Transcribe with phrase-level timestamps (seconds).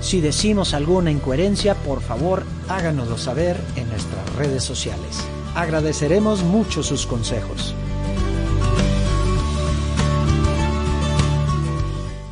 [0.00, 5.18] Si decimos alguna incoherencia, por favor háganoslo saber en nuestras redes sociales.
[5.54, 7.74] Agradeceremos mucho sus consejos.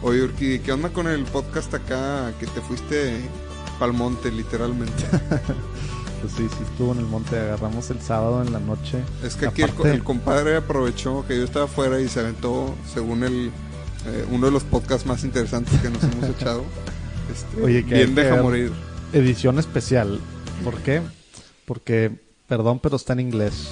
[0.02, 3.20] Oye, Urquidi, ¿qué onda con el podcast acá que te fuiste
[3.78, 5.04] pa'l monte, literalmente?
[6.20, 9.04] Pues sí, sí estuvo en el monte, agarramos el sábado en la noche.
[9.22, 13.52] Es que aquí el compadre aprovechó que yo estaba afuera y se aventó, según el
[14.04, 16.64] eh, uno de los podcasts más interesantes que nos hemos echado.
[17.32, 18.72] Este, Oye, que bien que deja ver- morir.
[19.12, 20.20] Edición especial.
[20.64, 21.00] ¿Por qué?
[21.64, 22.12] Porque,
[22.48, 23.68] perdón, pero está en inglés.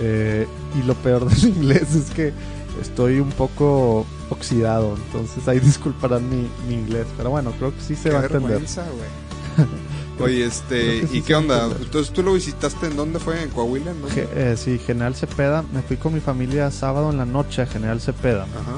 [0.00, 0.46] Eh,
[0.80, 2.32] y lo peor del inglés es que
[2.80, 4.96] estoy un poco oxidado.
[5.06, 7.06] Entonces ahí disculparán mi, mi inglés.
[7.16, 8.60] Pero bueno, creo que sí se Qué va a entender.
[10.20, 11.68] Oye, este, que sí ¿y qué onda?
[11.80, 13.42] Entonces tú lo visitaste en dónde fue?
[13.42, 13.90] ¿En Coahuila?
[13.90, 14.28] ¿En dónde?
[14.34, 15.64] Eh, sí, General Cepeda.
[15.72, 18.44] Me fui con mi familia sábado en la noche a General Cepeda.
[18.44, 18.76] Ajá.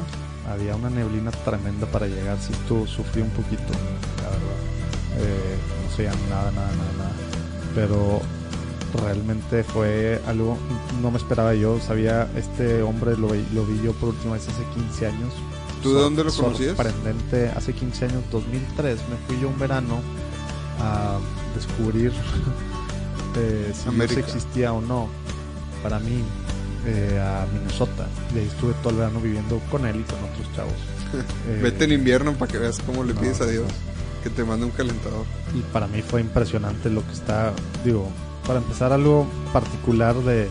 [0.51, 2.37] Había una neblina tremenda para llegar.
[2.41, 3.63] Sí, tú sufrí un poquito,
[4.23, 4.59] la verdad.
[5.19, 5.57] Eh,
[5.89, 7.13] no sé, nada, nada, nada, nada.
[7.75, 8.21] Pero
[9.03, 10.57] realmente fue algo,
[11.03, 11.81] no me esperaba yo.
[11.81, 15.33] Sabía, este hombre lo, vi- lo vi yo por última vez hace 15 años.
[15.83, 16.77] ¿Tú de dónde lo conocías?
[16.77, 17.51] Sorprendente.
[17.57, 20.01] Hace 15 años, 2003, me fui yo un verano
[20.81, 21.19] a
[21.55, 22.13] descubrir
[23.37, 25.09] eh, si Dios existía o no.
[25.83, 26.23] Para mí,
[26.87, 28.07] eh, a Minnesota.
[28.35, 30.73] Y ahí estuve todo el verano viviendo con él y con otros chavos.
[31.47, 34.23] Eh, Vete en invierno para que veas cómo le no, pides a Dios no.
[34.25, 35.25] que te mande un calentador.
[35.55, 37.53] Y para mí fue impresionante lo que está,
[37.85, 38.09] digo,
[38.47, 40.49] para empezar algo particular de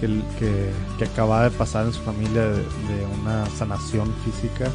[0.00, 0.06] que,
[0.38, 4.70] que, que acaba de pasar en su familia de, de una sanación física,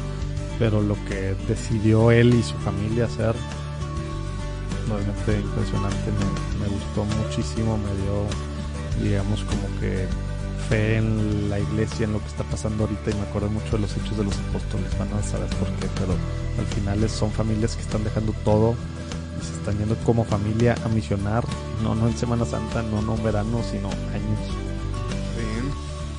[0.58, 3.34] pero lo que decidió él y su familia hacer,
[4.88, 10.06] realmente impresionante, me, me gustó muchísimo, me dio, digamos, como que
[10.70, 13.80] fe en la iglesia, en lo que está pasando ahorita y me acuerdo mucho de
[13.80, 16.14] los hechos de los apóstoles, van a saber por qué, pero
[16.58, 18.74] al final es- son familias que están dejando todo
[19.40, 21.44] y se están yendo como familia a misionar,
[21.82, 24.40] no, no en Semana Santa, no, no en verano, sino años.
[25.36, 25.70] Bien.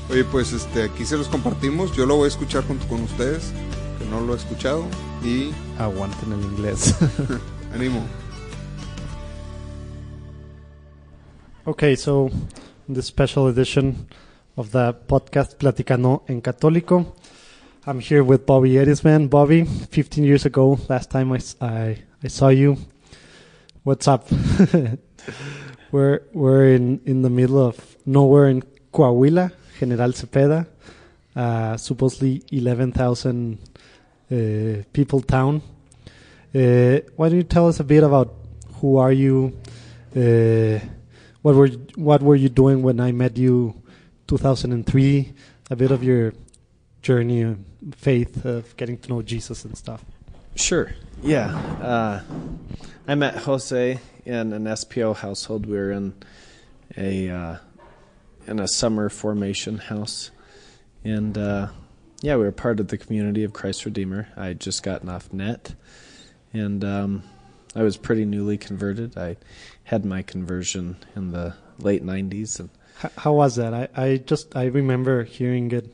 [0.09, 1.95] Oye, pues este, aquí se los compartimos.
[1.95, 3.51] Yo lo voy a escuchar junto con ustedes,
[3.97, 4.83] que no lo he escuchado.
[5.23, 6.93] Y Aguanten el inglés.
[7.73, 8.03] ánimo.
[11.65, 12.29] Okay, so
[12.87, 14.07] in this special edition
[14.57, 17.15] of the podcast Platicando en Católico,
[17.85, 19.29] I'm here with Bobby Edisman.
[19.29, 21.39] Bobby, 15 years ago, last time I
[22.21, 22.77] I saw you.
[23.83, 24.27] What's up?
[25.91, 28.61] we're we're in, in the middle of nowhere in
[28.93, 30.67] Coahuila, General Cepeda,
[31.35, 33.57] uh, supposedly 11,000
[34.31, 35.61] uh, people town.
[36.53, 38.35] Uh, why don't you tell us a bit about
[38.75, 39.57] who are you?
[40.15, 40.79] Uh,
[41.41, 43.81] what were what were you doing when I met you
[44.31, 45.33] 2003
[45.69, 46.33] a bit of your
[47.01, 47.59] journey of
[47.95, 50.05] faith of getting to know Jesus and stuff
[50.55, 50.93] Sure.
[51.23, 51.55] Yeah.
[51.81, 52.21] Uh,
[53.07, 55.65] I met Jose in an SPO household.
[55.65, 56.13] We were in
[56.97, 57.57] a uh,
[58.47, 60.31] in a summer formation house,
[61.03, 61.69] and uh,
[62.21, 64.27] yeah, we were part of the community of Christ Redeemer.
[64.35, 65.73] I had just gotten off net,
[66.53, 67.23] and um,
[67.75, 69.17] I was pretty newly converted.
[69.17, 69.37] I
[69.85, 72.69] had my conversion in the late '90s, and
[73.03, 75.93] H- how was that I, I just I remember hearing it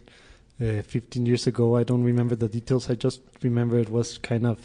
[0.61, 4.45] uh, 15 years ago I don't remember the details I just remember it was kind
[4.45, 4.59] of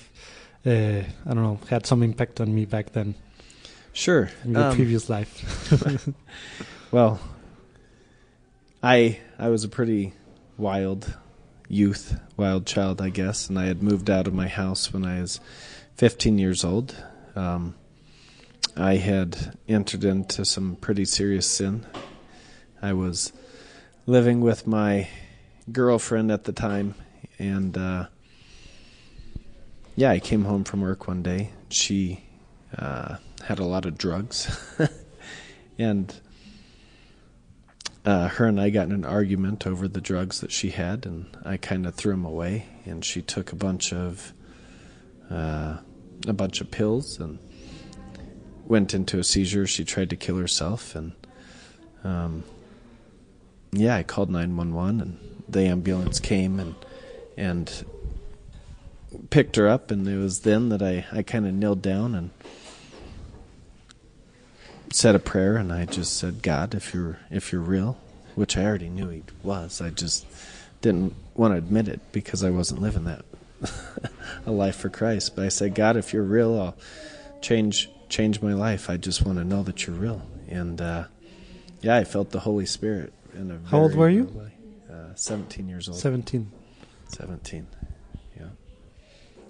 [0.65, 3.15] uh, I don't know had some impact on me back then
[3.93, 4.31] sure.
[4.45, 6.09] in your um, previous life
[6.93, 7.21] Well,
[8.83, 10.13] I I was a pretty
[10.59, 11.17] wild
[11.67, 15.23] youth, wild child, I guess, and I had moved out of my house when I
[15.23, 15.41] was
[15.95, 16.95] 15 years old.
[17.35, 17.77] Um,
[18.77, 21.87] I had entered into some pretty serious sin.
[22.83, 23.33] I was
[24.07, 25.09] living with my
[25.71, 26.97] girlfriend at the time,
[27.39, 28.07] and uh,
[29.95, 31.51] yeah, I came home from work one day.
[31.69, 32.25] She
[32.77, 34.51] uh, had a lot of drugs,
[35.79, 36.13] and
[38.05, 41.27] uh, her and I got in an argument over the drugs that she had, and
[41.45, 42.67] I kind of threw them away.
[42.85, 44.33] And she took a bunch of
[45.31, 45.77] uh,
[46.27, 47.39] a bunch of pills, and
[48.67, 49.69] went into a seizure.
[49.69, 51.13] She tried to kill herself, and
[52.03, 52.43] um,
[53.73, 56.75] yeah, I called nine one one, and the ambulance came and
[57.37, 57.85] and
[59.31, 62.31] picked her up, and it was then that I I kind of knelt down and
[64.91, 67.99] said a prayer, and I just said, God, if you're if you're real,
[68.35, 70.27] which I already knew He was, I just
[70.83, 73.25] didn't want to admit it because I wasn't living that
[74.47, 75.35] a life for Christ.
[75.35, 76.77] But I said, God, if you're real, I'll
[77.41, 78.91] change change my life.
[78.91, 80.21] I just want to know that you're real.
[80.49, 81.05] And uh,
[81.81, 83.15] yeah, I felt the Holy Spirit.
[83.35, 84.25] In a How old were you?
[84.25, 84.53] way.
[84.91, 85.97] Uh, Seventeen years old.
[85.99, 86.51] 17.
[87.09, 87.67] 17.
[88.39, 88.47] Yeah.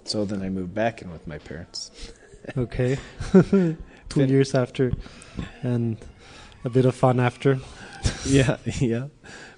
[0.05, 1.91] So then I moved back in with my parents.
[2.57, 2.97] Okay.
[3.31, 3.77] Two
[4.09, 4.91] Fin- years after,
[5.61, 5.95] and
[6.65, 7.59] a bit of fun after.
[8.25, 9.07] yeah, yeah.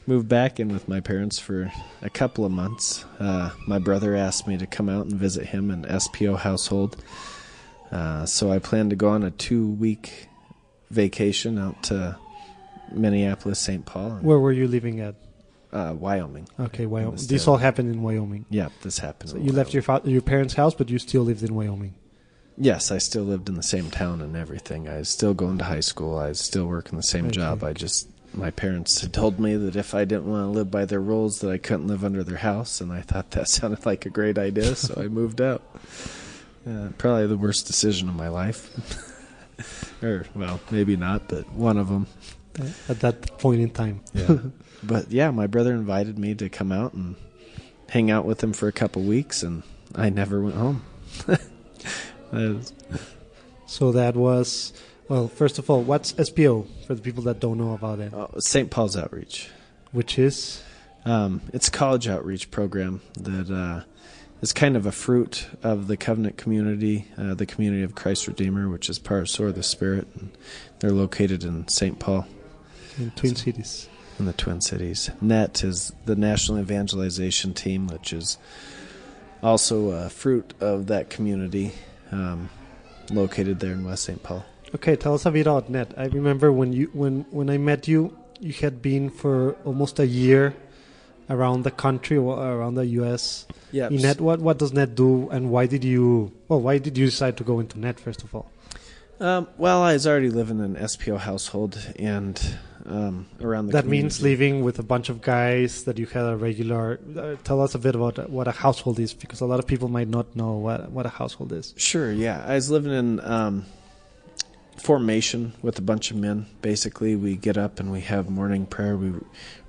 [0.05, 1.71] Moved back in with my parents for
[2.03, 3.03] a couple of months.
[3.19, 7.03] Uh, my brother asked me to come out and visit him in SPO household.
[7.91, 10.27] Uh, so I planned to go on a two week
[10.91, 12.19] vacation out to
[12.91, 13.85] Minneapolis, St.
[13.85, 15.15] Paul, Where were you living at?
[15.73, 16.47] uh, Wyoming.
[16.59, 17.19] Okay, Wyoming.
[17.27, 18.45] This all happened in Wyoming.
[18.49, 19.31] Yeah, this happened.
[19.31, 21.95] So you left your fa- your parents' house, but you still lived in Wyoming.
[22.57, 24.87] Yes, I still lived in the same town and everything.
[24.87, 26.17] I was still going to high school.
[26.17, 27.33] I was still working the same Okay.
[27.35, 27.63] job.
[27.63, 30.85] I just my parents had told me that if I didn't want to live by
[30.85, 34.05] their rules, that I couldn't live under their house, and I thought that sounded like
[34.05, 35.61] a great idea, so I moved out.
[36.65, 38.69] Uh, probably the worst decision of my life,
[40.03, 42.07] or well, maybe not, but one of them.
[42.59, 44.01] Uh, At that point in time.
[44.13, 44.37] Yeah.
[44.83, 47.15] but yeah, my brother invited me to come out and
[47.89, 49.63] hang out with him for a couple weeks, and
[49.93, 50.83] I never went home.
[52.31, 52.71] That
[53.67, 54.73] So that was
[55.07, 55.27] well.
[55.27, 58.13] First of all, what's SPO for the people that don't know about it?
[58.13, 58.69] oh, St.
[58.69, 59.49] Paul's Outreach.
[59.91, 60.63] Which is
[61.05, 63.83] Um, it's a college outreach program that uh,
[64.41, 68.67] is kind of a fruit of the covenant community, uh, the community of Christ Redeemer,
[68.67, 70.07] which is part of Sword of the Spirit.
[70.19, 70.31] And
[70.79, 71.99] they're located in St.
[71.99, 72.27] Paul
[72.97, 73.89] in Twin Cities.
[74.19, 75.09] in the Twin Cities.
[75.21, 78.37] NET is the National Evangelization Team, which is
[79.43, 81.73] also a fruit of that community,
[82.11, 82.49] um,
[83.11, 84.21] located there in West St.
[84.23, 84.45] Paul.
[84.73, 85.93] Okay, tell us a bit about Net.
[85.97, 90.07] I remember when you when when I met you, you had been for almost a
[90.07, 90.55] year
[91.29, 93.45] around the country around the U.S.
[93.71, 93.87] Yeah.
[93.89, 97.05] In Net, what what does Net do, and why did you well why did you
[97.05, 98.51] decide to go into Net first of all?
[99.19, 103.73] Um, well, I was already living in an SPO household and um, around the.
[103.73, 104.45] that means community.
[104.45, 106.99] living with a bunch of guys that you had a regular.
[107.17, 109.87] Uh, tell us a bit about what a household is, because a lot of people
[109.87, 111.73] might not know what what a household is.
[111.77, 112.43] Sure, yeah.
[112.47, 113.65] I was living in um,
[114.77, 116.45] formation with a bunch of men.
[116.61, 118.95] Basically, we get up and we have morning prayer.
[118.95, 119.13] We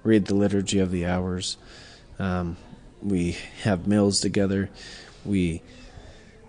[0.05, 1.57] read the liturgy of the hours.
[2.19, 2.57] Um,
[3.03, 4.71] we have meals together.
[5.25, 5.63] We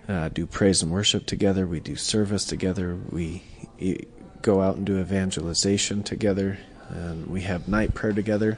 [0.07, 1.67] uh, do praise and worship together.
[1.67, 2.97] We do service together.
[3.09, 3.43] We
[3.79, 4.05] e-
[4.47, 6.57] go out and do evangelization together.
[6.88, 8.57] And we have night prayer together.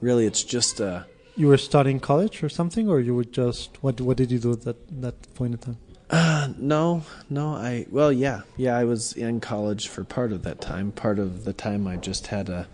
[0.00, 1.04] Really, it's just uh,
[1.36, 4.52] You were studying college or something, or you were just what what did you do
[4.52, 5.78] at that that point in time?
[6.10, 7.54] Uh, no, no.
[7.54, 8.76] I well, yeah, yeah.
[8.76, 10.90] I was in college for part of that time.
[10.90, 12.66] Part of the time, I just had a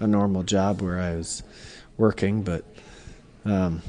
[0.00, 1.42] a normal job where I was
[1.96, 2.64] working, but
[3.44, 3.82] um,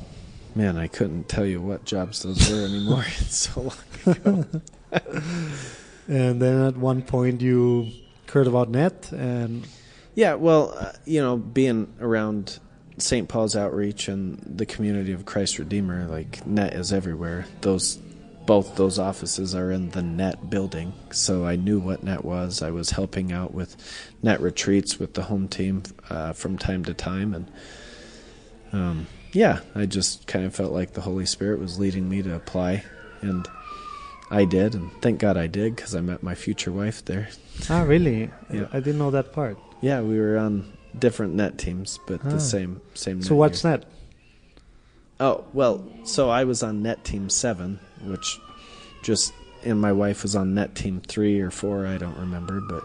[0.53, 3.05] man, I couldn't tell you what jobs those were anymore.
[3.21, 4.45] it's so long ago.
[6.07, 7.91] And then at one point you
[8.31, 9.65] heard about Net, and
[10.13, 12.59] Yeah, well, uh, you know, being around
[12.97, 13.27] St.
[13.27, 17.45] Paul's outreach and the community of Christ Redeemer, like net is everywhere.
[17.61, 17.97] Those
[18.45, 22.61] both those offices are in the net building, so I knew what net was.
[22.61, 23.75] I was helping out with
[24.21, 27.51] net retreats with the home team uh, from time to time, and
[28.71, 32.35] um, yeah, I just kind of felt like the Holy Spirit was leading me to
[32.35, 32.83] apply,
[33.21, 33.47] and
[34.31, 37.29] I did, and thank God I did because I met my future wife there.
[37.69, 38.29] ah, really?
[38.53, 38.67] Yeah.
[38.73, 39.57] I didn't know that part.
[39.81, 42.29] Yeah, we were on different net teams, but Ah.
[42.29, 43.21] the same same.
[43.21, 43.77] So what's year.
[43.77, 43.85] Net?
[45.19, 48.39] Oh well, so I was on net team seven, which
[49.03, 52.83] just and my wife was on net team three or four, I don't remember, but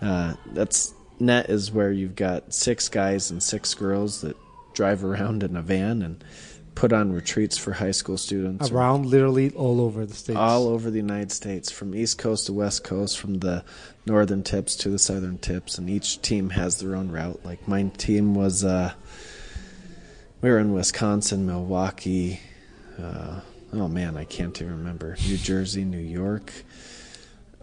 [0.00, 4.36] uh, that's net is where you've got six guys and six girls that
[4.74, 6.24] drive around in a van and
[6.74, 10.38] put on retreats for high school students or- Around literally all over the states.
[10.38, 13.64] all over the United States, from East Coast to West Coast, from the
[14.06, 17.40] northern tips to the southern tips, and each team has their own route.
[17.44, 18.92] Like my team was, uh,
[20.40, 22.40] we were in Wisconsin, Milwaukee.
[23.00, 23.40] Uh,
[23.72, 25.16] oh man, I can't even remember.
[25.26, 26.52] New Jersey, New York,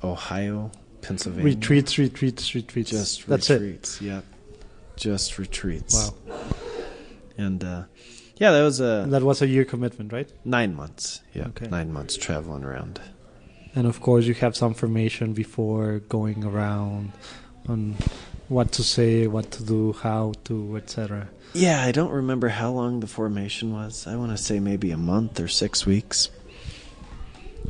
[0.04, 1.46] Ohio, Pennsylvania.
[1.56, 2.92] retreats, retreats, retreats.
[2.92, 4.02] Just That's retreats.
[4.02, 4.24] Yep.
[4.96, 6.12] Just retreats.
[6.28, 6.36] Wow.
[7.38, 7.84] And uh,
[8.40, 10.30] yeah, that was And a that was a year commitment, right?
[10.46, 11.22] nine months.
[11.34, 11.68] Yeah, Okay.
[11.68, 13.00] nine months traveling around.
[13.76, 17.12] and of course you have some formation before going around
[17.68, 17.96] on
[18.48, 21.28] what to say, what to do, how to, etc.
[21.54, 24.08] Yeah, I don't remember how long the formation was.
[24.08, 26.30] I want to say maybe a month or six weeks.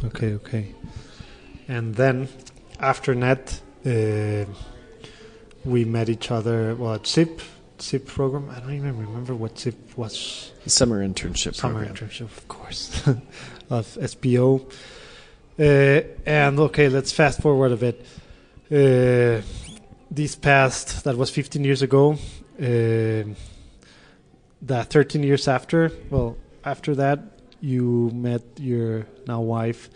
[0.06, 0.66] Okay, okay.
[1.68, 2.28] And then
[2.80, 4.46] after that, uh,
[5.66, 6.76] we met each other.
[6.76, 7.42] Well, at SIP,
[7.82, 8.50] SIP program.
[8.50, 10.52] I don't even remember what SIP was.
[10.66, 11.96] Summer internship Summer program.
[11.96, 13.08] internship, of course,
[13.70, 14.72] of SPO.
[15.60, 18.06] Uh, and okay, let's fast forward a bit.
[18.72, 19.42] Uh,
[20.12, 22.14] this past, that was 15 years ago.
[22.60, 23.34] Uh,
[24.62, 27.20] that 13 years after, well, after that,
[27.62, 29.90] you met your now wife.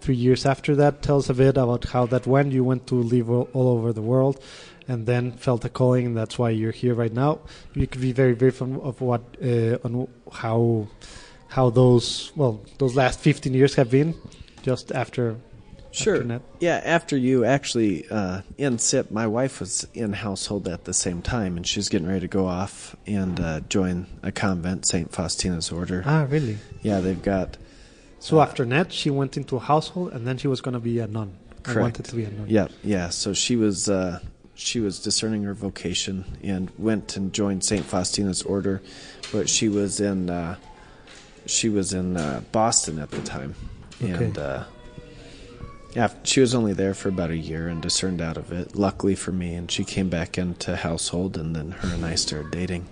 [0.00, 2.52] Three years after that, tell us a bit about how that went.
[2.52, 4.42] You went to live all, all over the world,
[4.90, 7.38] and then felt a calling, and that's why you're here right now.
[7.74, 10.88] You could be very brief on of what uh, on how
[11.48, 14.14] how those well those last 15 years have been,
[14.62, 15.36] just after.
[15.92, 16.22] Sure.
[16.22, 16.40] After.
[16.60, 21.20] Yeah, after you actually uh, in SIP, my wife was in household at the same
[21.22, 25.10] time, and she was getting ready to go off and uh, join a convent, Saint
[25.12, 26.02] Faustina's order.
[26.06, 26.58] Ah, really?
[26.82, 27.58] Yeah, they've got
[28.20, 30.84] So Uh, after that, she went into a household, and then she was going to
[30.92, 31.30] be a nun.
[31.50, 31.80] I Correct.
[31.80, 32.46] wanted to be a nun.
[32.48, 33.08] Yeah, yeah.
[33.10, 34.20] So she was uh,
[34.60, 38.82] she was discerning her vocation and went and joined Saint Faustina's order,
[39.32, 40.56] but she was in uh,
[41.46, 43.54] she was in uh, Boston at the time,
[44.02, 44.12] Okay.
[44.12, 44.64] and uh,
[45.94, 48.76] yeah, she was only there for about a year and discerned out of it.
[48.76, 52.50] Luckily for me, and she came back into household, and then her and I started
[52.52, 52.86] dating.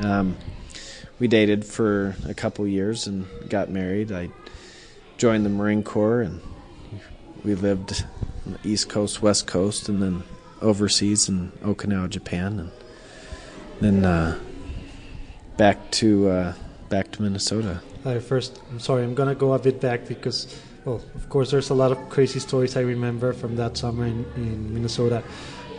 [0.00, 0.36] Um,
[1.18, 4.12] we dated for a couple years and got married.
[4.12, 4.30] I
[5.16, 6.40] joined the Marine Corps and
[7.44, 8.04] we lived
[8.46, 10.22] on the East Coast, West Coast, and then
[10.62, 12.70] overseas in Okinawa, Japan, and
[13.80, 14.38] then uh,
[15.56, 16.54] back to uh,
[16.88, 17.80] back to Minnesota.
[18.04, 20.46] I first, I'm sorry, I'm gonna go a bit back because,
[20.84, 24.24] well, of course, there's a lot of crazy stories I remember from that summer in,
[24.36, 25.22] in Minnesota.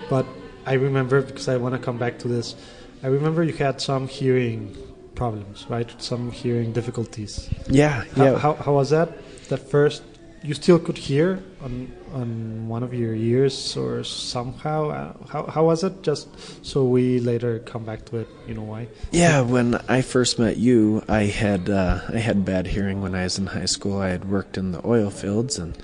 [0.09, 0.25] But
[0.65, 2.55] I remember because I want to come back to this.
[3.01, 4.75] I remember you had some hearing
[5.15, 5.89] problems, right?
[6.01, 7.49] Some hearing difficulties.
[7.67, 8.37] Yeah, How, yeah.
[8.37, 9.09] how, how was that?
[9.49, 10.03] That first,
[10.43, 14.89] you still could hear on on one of your ears or somehow.
[14.89, 16.01] Uh, how how was it?
[16.01, 16.27] Just
[16.65, 18.27] so we later come back to it.
[18.47, 18.87] You know why?
[19.11, 23.23] Yeah, when I first met you, I had uh, I had bad hearing when I
[23.23, 23.99] was in high school.
[23.99, 25.77] I had worked in the oil fields, and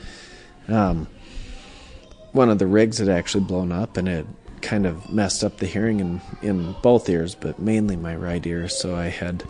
[0.68, 1.08] um,
[2.32, 4.26] one of the rigs had actually blown up, and it
[4.62, 8.68] kind of messed up the hearing in in both ears, but mainly my right ear.
[8.68, 9.44] So I had,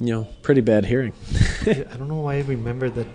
[0.00, 1.14] you know, pretty bad hearing.
[1.92, 3.06] I don't know why I remember that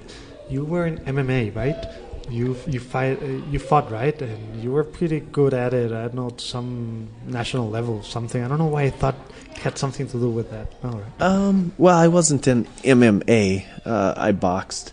[0.50, 1.86] you were in MMA, right?
[2.30, 5.92] You you fight uh, you fought right, and you were pretty good at it.
[5.92, 8.44] I don't know some national level, something.
[8.44, 9.16] I don't know why I thought
[9.52, 10.74] it had something to do with that.
[10.84, 11.22] All right.
[11.22, 13.66] Um, well, I wasn't in MMA.
[13.86, 14.92] Uh, I boxed,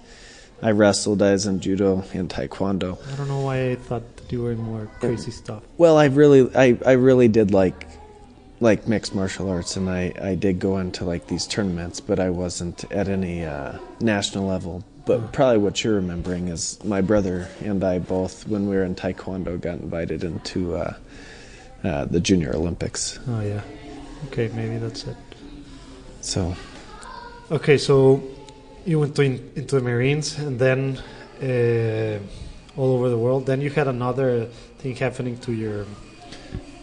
[0.63, 1.23] I wrestled.
[1.23, 2.99] I was in judo and taekwondo.
[3.13, 5.63] I don't know why I thought that you were in more crazy stuff.
[5.77, 7.87] Well, I really, I, I really did like,
[8.65, 12.31] like mixed martial arts, and I, I did go into like these tournaments, but I
[12.31, 14.83] wasn't at any uh, national level.
[15.05, 18.95] But probably what you're remembering is my brother and I both, when we were in
[18.95, 20.95] taekwondo, got invited into uh,
[21.85, 23.21] uh, the Junior Olympics.
[23.29, 23.61] Oh yeah.
[24.29, 25.17] Okay, maybe that's it.
[26.23, 26.57] So
[27.51, 28.23] Okay, so
[28.87, 30.97] you went to in, into the Marines, and then
[31.43, 32.19] uh,
[32.81, 33.45] all over the world.
[33.45, 34.47] Then you had another
[34.79, 35.85] thing happening to your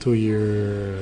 [0.02, 1.00] to your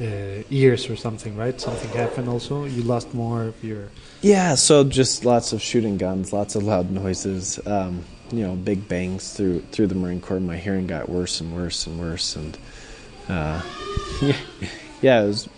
[0.00, 1.60] uh, ears or something, right?
[1.60, 2.64] Something happened also.
[2.64, 3.88] You lost more of your.
[4.22, 8.88] Yeah, so just lots of shooting guns, lots of loud noises, um, you know, big
[8.88, 10.40] bangs through through the Marine Corps.
[10.40, 12.56] My hearing got worse and worse and worse, and
[13.28, 13.62] uh,
[14.22, 14.36] yeah,
[15.02, 15.48] yeah, it was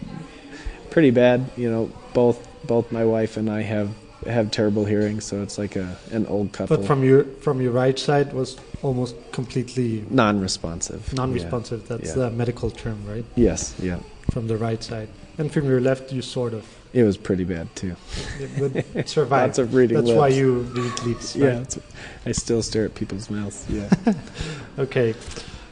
[0.90, 1.50] pretty bad.
[1.56, 3.90] You know, both both my wife and I have
[4.26, 7.72] have terrible hearing, so it's like a an old couple, But from your from your
[7.72, 11.12] right side was almost completely non-responsive.
[11.14, 11.82] non-responsive.
[11.82, 12.14] Yeah, That's yeah.
[12.24, 13.24] the medical term, right?
[13.36, 14.00] Yes, yeah,
[14.36, 17.74] From the right side, and from your left, you sort of it was pretty bad
[17.74, 17.96] too.
[18.58, 19.48] but survived.
[19.48, 21.34] Lots of reading That's why you read lips.
[21.34, 21.62] Yeah, right?
[21.62, 21.78] it's-
[22.26, 23.64] I still stare at people's mouths.
[23.70, 23.88] Yeah.
[24.78, 25.14] Okay.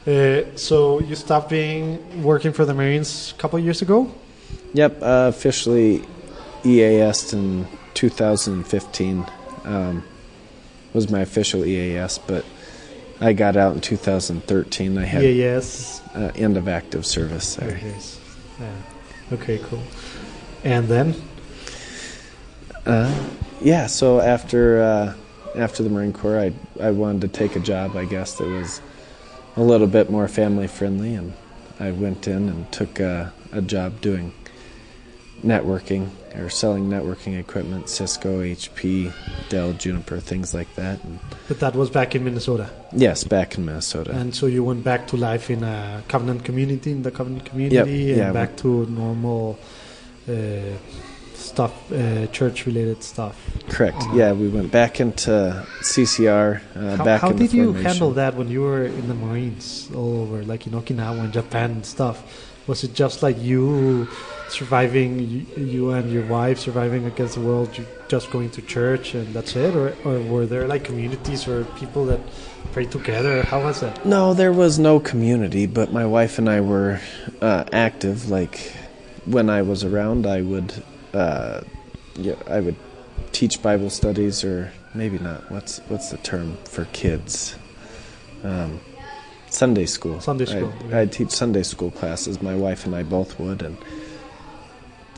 [0.07, 4.11] Uh, so you stopped being working for the Marines a couple of years ago.
[4.73, 6.01] Yep, uh, officially
[6.63, 9.27] EAS in 2015
[9.65, 10.03] um,
[10.93, 12.43] was my official EAS, but
[13.21, 14.97] I got out in 2013.
[14.97, 15.29] I had Yeah.
[15.29, 16.01] Yes.
[16.15, 17.47] uh, end of active service.
[17.47, 17.79] Sorry.
[17.85, 18.19] Yes.
[18.59, 18.71] Yeah.
[19.33, 19.57] Okay.
[19.59, 19.83] Cool.
[20.63, 21.15] And then
[22.85, 23.11] Uh,
[23.61, 25.13] yeah, so after uh,
[25.55, 27.95] after the Marine Corps, I I wanted to take a job.
[27.95, 28.79] I guess that was
[29.57, 31.33] a little bit more family friendly, and
[31.79, 34.33] I went in and took a, a job doing
[35.43, 39.11] networking or selling networking equipment, Cisco, HP,
[39.49, 41.03] Dell, Juniper, things like that.
[41.03, 42.69] And But that was back in Minnesota.
[42.91, 44.11] yes, back in Minnesota.
[44.11, 48.09] And so you went back to life in a covenant community, in the covenant community,
[48.11, 49.57] and yeah, back to normal
[50.27, 50.33] uh,
[51.35, 53.35] stuff, uh, church related stuff.
[53.69, 53.97] Correct.
[53.97, 54.15] Uh-huh.
[54.17, 56.61] Yeah, we went back into CCR.
[56.75, 60.21] Uh, how back how did you handle that when you were in the Marines all
[60.21, 62.51] over, like in Okinawa and Japan and stuff?
[62.67, 64.07] Was it just like you
[64.49, 69.13] surviving, you, you and your wife surviving against the world, you just going to church
[69.13, 69.75] and that's it?
[69.75, 72.19] Or, or were there like communities or people that
[72.71, 73.43] prayed together?
[73.43, 74.05] How was that?
[74.05, 76.99] No, there was no community, but my wife and I were
[77.41, 78.29] uh, active.
[78.29, 78.73] Like
[79.25, 80.73] when I was around, I would,
[81.13, 81.61] uh,
[82.15, 82.75] yeah, I would
[83.31, 85.51] teach Bible studies, or maybe not.
[85.51, 87.55] What's what's the term for kids?
[88.43, 88.79] Um,
[89.55, 90.19] Sunday school.
[90.21, 90.99] Sunday school, yeah.
[90.99, 92.41] I'd teach Sunday school classes.
[92.41, 93.77] My wife and I both would, and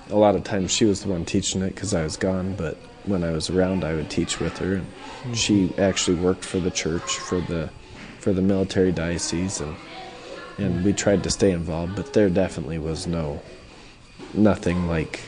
[0.10, 2.54] a lot of times she was the one teaching it because I was gone.
[2.56, 4.86] But when I was around, I would teach with her, and
[5.18, 5.34] Mm-hmm.
[5.34, 7.70] she actually worked for the church for the
[8.20, 9.76] for the military diocese and
[10.60, 13.42] and we tried to stay involved but there definitely was no
[14.34, 15.20] nothing like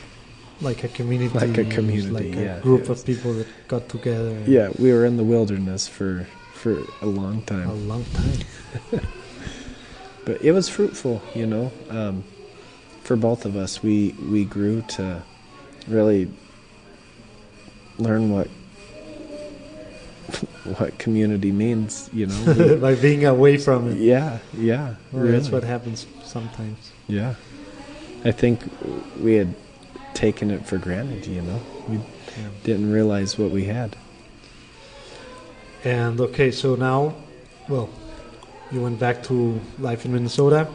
[0.62, 4.38] like a community, Like a community, like a yeah, group of people that got together.
[4.46, 7.68] yeah we were in the wilderness for for a long time.
[7.68, 8.38] a long time.
[10.24, 12.24] but it was fruitful you know um,
[13.02, 15.22] for both of us we we grew to
[15.88, 16.30] really
[17.98, 18.48] learn what
[20.78, 23.98] what community means you know by being away from it.
[23.98, 26.92] yeah yeah Well, That's what happens sometimes.
[27.08, 27.34] Yeah.
[28.24, 28.60] I think
[29.20, 29.54] we had
[30.14, 31.60] taken it for granted, you know.
[31.88, 32.48] We Yeah.
[32.64, 33.96] didn't realize what we had.
[35.84, 37.14] And okay, so now,
[37.68, 37.88] well,
[38.70, 40.68] you went back to life in Minnesota.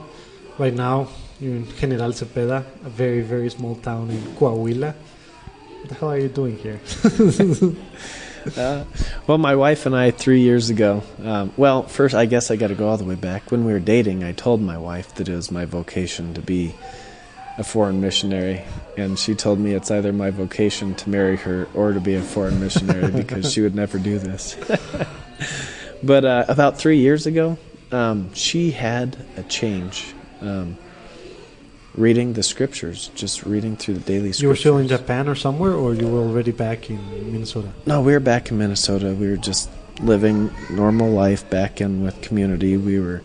[0.58, 1.08] Right now,
[1.40, 4.94] you're in General Cepeda, a very, very small town in Coahuila.
[4.94, 6.80] What the hell are you doing here?
[8.56, 8.86] Uh,
[9.26, 12.68] well, my wife and I, three years ago, um, well, first, I guess I got
[12.68, 13.50] to go all the way back.
[13.50, 16.76] When we were dating, I told my wife that it was my vocation to be
[17.58, 18.64] a foreign missionary.
[18.98, 22.22] And she told me it's either my vocation to marry her or to be a
[22.22, 24.56] foreign missionary because she would never do this.
[26.04, 27.58] but uh, about three years ago,
[27.96, 30.14] um, she had a change.
[30.42, 30.78] Um,
[31.96, 34.42] reading the scriptures, just reading through the daily scriptures.
[34.42, 37.72] You were still in Japan or somewhere, or you were already back in Minnesota?
[37.86, 39.16] No, we were back in Minnesota.
[39.16, 39.70] We were just
[40.02, 42.76] living normal life back in with community.
[42.76, 43.22] We were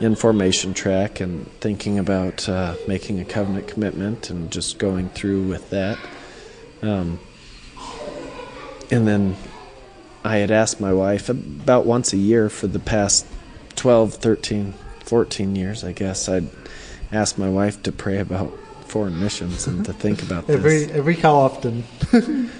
[0.00, 5.48] in formation track and thinking about uh, making a covenant commitment and just going through
[5.48, 5.98] with that.
[6.82, 7.18] Um,
[8.90, 9.36] and then
[10.24, 13.26] I had asked my wife about once a year for the past
[13.76, 16.28] 12, 13, 14 years, I guess.
[16.28, 16.48] I'd
[17.12, 18.52] ask my wife to pray about
[18.86, 20.56] foreign missions and to think about this.
[20.56, 21.84] Every every how often?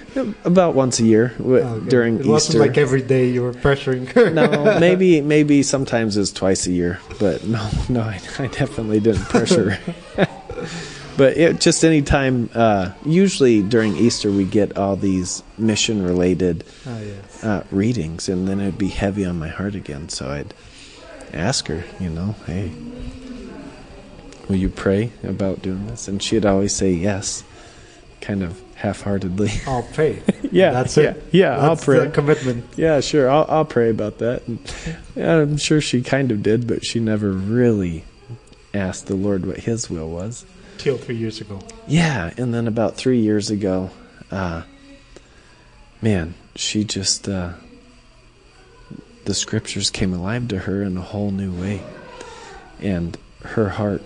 [0.45, 1.89] About once a year w- Okay.
[1.89, 2.29] during it Easter.
[2.31, 4.29] wasn't like every day you were pressuring her.
[4.29, 9.25] no, maybe maybe sometimes it's twice a year, but no, no, I, I definitely didn't
[9.25, 9.71] pressure.
[9.71, 10.27] her.
[11.17, 12.49] but it, just any time.
[12.55, 17.43] Uh, usually during Easter, we get all these mission related Ah, yes.
[17.43, 20.07] uh, readings, and then it'd be heavy on my heart again.
[20.07, 20.53] So I'd
[21.33, 22.71] ask her, you know, hey,
[24.47, 26.07] will you pray about doing this?
[26.07, 27.43] And she'd always say yes,
[28.21, 29.51] kind of half-heartedly.
[29.67, 30.21] I'll pray.
[30.51, 31.23] yeah, That's yeah, it.
[31.31, 32.09] Yeah, I'll pray.
[32.11, 32.65] commitment.
[32.75, 33.29] Yeah, sure.
[33.29, 34.47] I'll I'll pray about that.
[34.47, 34.59] And
[35.15, 38.03] yeah, I'm sure she kind of did, but she never really
[38.73, 40.45] asked the Lord what His will was.
[40.77, 41.61] Till three years ago.
[41.87, 43.91] Yeah, and then about three years ago,
[44.29, 44.63] uh,
[46.01, 47.53] man, she just uh,
[49.25, 51.81] the scriptures came alive to her in a whole new way,
[52.79, 54.01] and her heart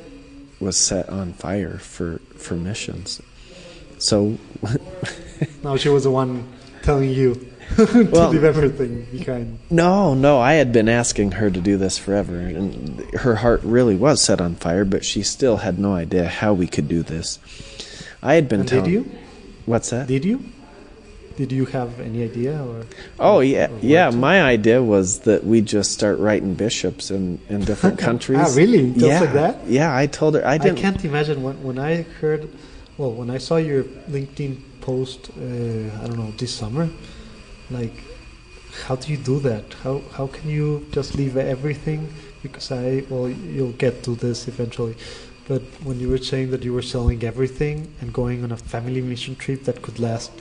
[0.60, 3.22] was set on fire for for missions.
[3.98, 4.38] So
[5.64, 6.48] Now she was the one
[6.84, 7.36] telling you
[7.78, 9.60] to Well- leave everything behind.
[9.70, 13.96] No, no, I had been asking her to do this forever, and her heart really
[13.96, 17.40] was set on fire, but she still had no idea how we could do this.
[18.24, 18.86] I had been And telling.
[18.86, 19.12] did you?
[19.66, 20.08] What's that?
[20.08, 20.44] Did you?
[21.40, 22.84] Did you have any idea or?
[23.18, 24.10] oh yeah, or yeah.
[24.10, 28.44] My idea was that we just start writing bishops in in different countries.
[28.44, 28.92] Ah, really?
[28.92, 29.56] Just yeah, like that?
[29.66, 30.80] Yeah, I told her I I, didn't.
[30.80, 32.50] can't imagine when when I heard,
[32.98, 33.84] well, when I saw your
[34.16, 36.90] LinkedIn post, uh, I don't know, this summer,
[37.72, 37.96] like,
[38.84, 39.66] how do you do that?
[39.86, 42.02] How how can you just leave everything?
[42.44, 44.96] Because I, well, you'll get to this eventually,
[45.48, 49.00] but when you were saying that you were selling everything and going on a family
[49.00, 50.32] mission trip that could last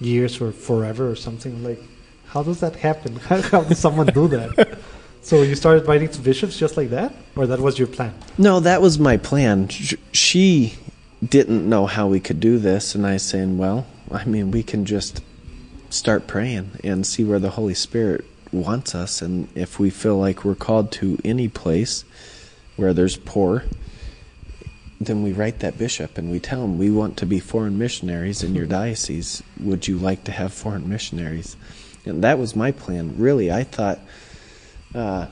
[0.00, 1.82] years or forever or something like,
[2.28, 3.16] how does that happen?
[3.16, 4.78] How, does someone do that?
[5.22, 8.14] So you started writing to bishops just like that, or that was your plan?
[8.36, 9.68] No, that was my plan.
[9.68, 10.74] She
[11.26, 14.84] didn't know how we could do this, and I saying, well, I mean, we can
[14.84, 15.22] just
[15.90, 20.44] start praying and see where the Holy Spirit wants us, and if we feel like
[20.44, 22.04] we're called to any place
[22.76, 23.64] where there's poor,
[25.00, 28.42] then we write that bishop and we tell him we want to be foreign missionaries
[28.42, 29.42] in your diocese.
[29.60, 31.56] Would you like to have foreign missionaries?
[32.04, 33.14] And that was my plan.
[33.16, 34.00] Really, I thought,
[34.94, 35.26] uh,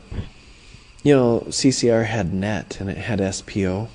[1.02, 3.88] you know, CCR had net and it had SPO,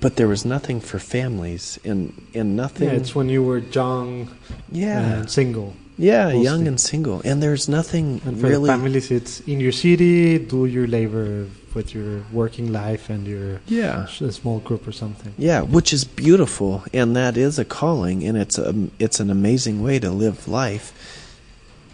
[0.00, 2.88] but there was nothing for families and and nothing.
[2.88, 4.30] Yeah, it's when you were young
[4.72, 5.74] yeah, and single.
[5.98, 6.42] yeah, mostly.
[6.42, 8.68] young and single, and there's nothing And for really.
[8.68, 14.06] families, it's in your city, do your labor with your working life and your yeah,
[14.06, 15.34] small group or something.
[15.38, 19.82] Yeah, which is beautiful, and that is a calling, and it's a it's an amazing
[19.82, 20.92] way to live life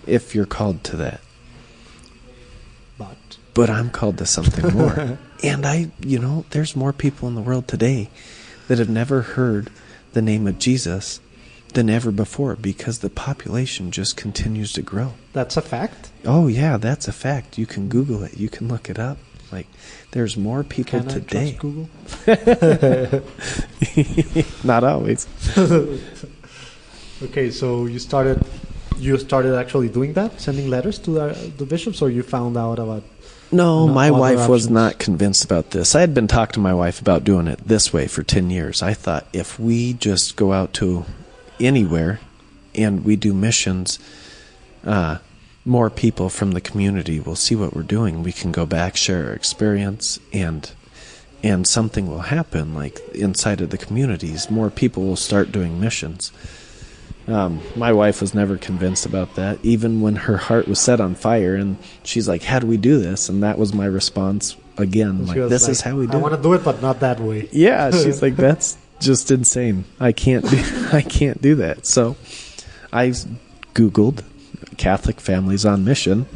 [0.06, 1.20] if you're called to that.
[2.98, 3.16] But
[3.54, 7.42] But I'm called to something more, and I, you know, there's more people in the
[7.42, 8.10] world today
[8.68, 9.70] that have never heard
[10.12, 11.20] the name of Jesus
[11.74, 15.12] than ever before because the population just continues to grow.
[15.34, 16.10] that's a fact.
[16.24, 17.58] Oh yeah, that's a fact.
[17.58, 18.38] You can Google it.
[18.38, 19.18] You can look it up.
[19.52, 19.66] Like,
[20.10, 21.56] there's more people Can I today.
[21.58, 21.88] Google?
[24.64, 25.26] Not always.
[27.22, 28.44] Okay, so you started,
[28.98, 32.78] you started actually doing that, sending letters to the, the bishops, or you found out
[32.78, 33.04] about?
[33.50, 35.94] No, No my wife was not convinced about this.
[35.94, 38.82] I had been talking to my wife about doing it this way for 10 years.
[38.82, 41.06] I thought if we just go out to
[41.58, 42.20] anywhere
[42.74, 43.98] and we do missions,
[44.84, 45.16] uh,
[45.66, 48.22] more people from the community will see what we're doing.
[48.22, 50.70] We can go back, share our experience, and
[51.42, 52.74] and something will happen.
[52.74, 56.32] Like inside of the communities, more people will start doing missions.
[57.28, 61.16] Um, my wife was never convinced about that, even when her heart was set on
[61.16, 61.56] fire.
[61.56, 65.26] And she's like, "How do we do this?" And that was my response again.
[65.26, 67.18] Like, this like, is how we do." I want to do it, but not that
[67.18, 67.48] way.
[67.50, 69.84] Yeah, she's like, "That's just insane.
[69.98, 70.62] I can't do.
[70.92, 72.16] I can't do that." So,
[72.92, 73.08] I
[73.74, 74.22] googled
[74.76, 76.26] Catholic families on mission,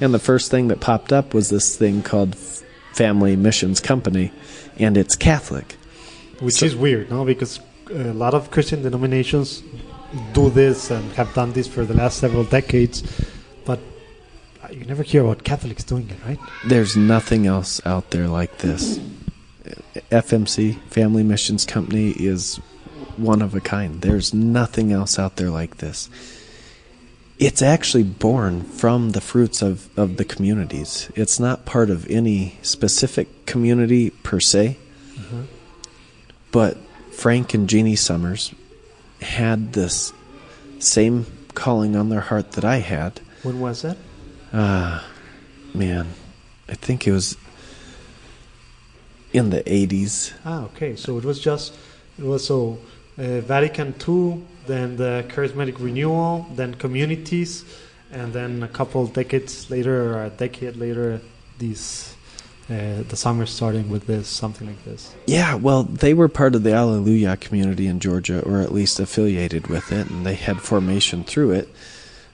[0.00, 2.36] and the first thing that popped up was this thing called
[2.94, 4.32] Family Missions Company,
[4.78, 5.76] and it's Catholic.
[6.40, 7.24] Which So- is weird, no?
[7.24, 7.60] Because
[7.90, 9.62] a lot of Christian denominations
[10.32, 13.02] do this and have done this for the last several decades,
[13.64, 13.80] but
[14.70, 16.38] you never hear about Catholics doing it, right?
[16.66, 18.98] There's nothing else out there like this.
[20.10, 22.60] FMC, Family Missions Company, is
[23.16, 24.00] one of a kind.
[24.02, 26.08] There's nothing else out there like this.
[27.38, 31.10] It's actually born from the fruits of, of the communities.
[31.16, 34.78] It's not part of any specific community per se,
[36.52, 36.76] but
[37.12, 38.54] Frank and Jeannie Summers
[39.20, 40.12] had this
[40.78, 43.20] same calling on their heart that I had.
[43.42, 43.96] When was that?
[44.52, 45.04] Ah,
[45.74, 46.08] man,
[46.68, 47.36] I think it was
[49.32, 50.32] in the 80s.
[50.44, 50.94] Ah, okay.
[50.94, 51.76] So it was just
[52.18, 52.78] it was so
[53.18, 57.64] uh, Vatican II, then the charismatic renewal, then communities,
[58.12, 61.20] and then a couple decades later, or a decade later,
[61.58, 62.14] these
[62.70, 65.14] uh, the summer starting with this something like this.
[65.26, 69.66] Yeah, well, they were part of the Alleluia community in Georgia, or at least affiliated
[69.66, 71.68] with it, and they had formation through it.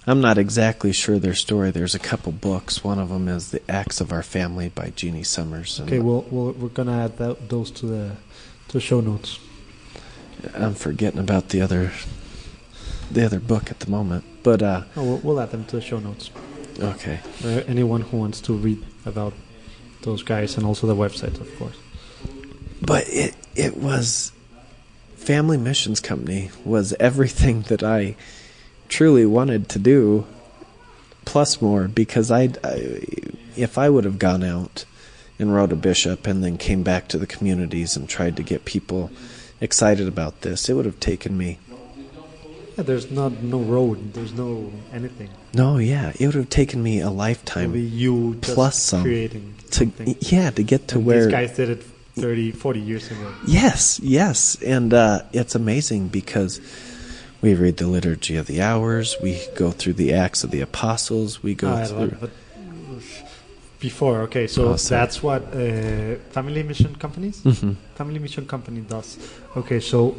[0.07, 1.71] I'm not exactly sure their story.
[1.71, 2.83] There's a couple books.
[2.83, 5.79] One of them is The Acts of Our Family by Jeannie Summers.
[5.79, 8.17] And Okay, well, we'll we're gonna add tho- those to the
[8.69, 9.39] to the show notes.
[10.55, 11.93] I'm forgetting about the other
[13.11, 14.25] the other book at the moment.
[14.43, 16.31] But uh Oh, we'll, we'll add them to the show notes.
[16.81, 17.21] okay.
[17.45, 19.33] Uh, anyone who wants to read about
[20.03, 21.77] those guys and also the website, of course.
[22.81, 24.33] but it it was
[25.17, 28.17] family missions company was everything that I
[28.89, 30.27] truly wanted to do
[31.25, 33.03] plus more because I, I
[33.57, 34.85] if I would have gone out
[35.39, 38.65] and wrote a bishop and then came back to the communities and tried to get
[38.65, 39.11] people
[39.61, 41.59] excited about this it would have taken me
[42.81, 45.29] Yeah, there's not no road, there's no anything.
[45.53, 49.85] no yeah it would have taken me a lifetime Maybe you plus some creating to
[49.85, 50.17] something.
[50.35, 51.83] yeah to get to And where these guys did it
[52.17, 53.27] 30, 40 years ago.
[53.47, 56.61] Yes, yes, and uh, it's amazing because
[57.43, 61.43] we read the liturgy of the hours, we go through the Acts of the Apostles,
[61.43, 62.17] we go Ah, through.
[63.81, 67.77] before, okay, so Oh, that's what uh, Family Mission Companies, Mhm.
[67.95, 69.19] Family Mission Company does.
[69.57, 70.15] Okay, so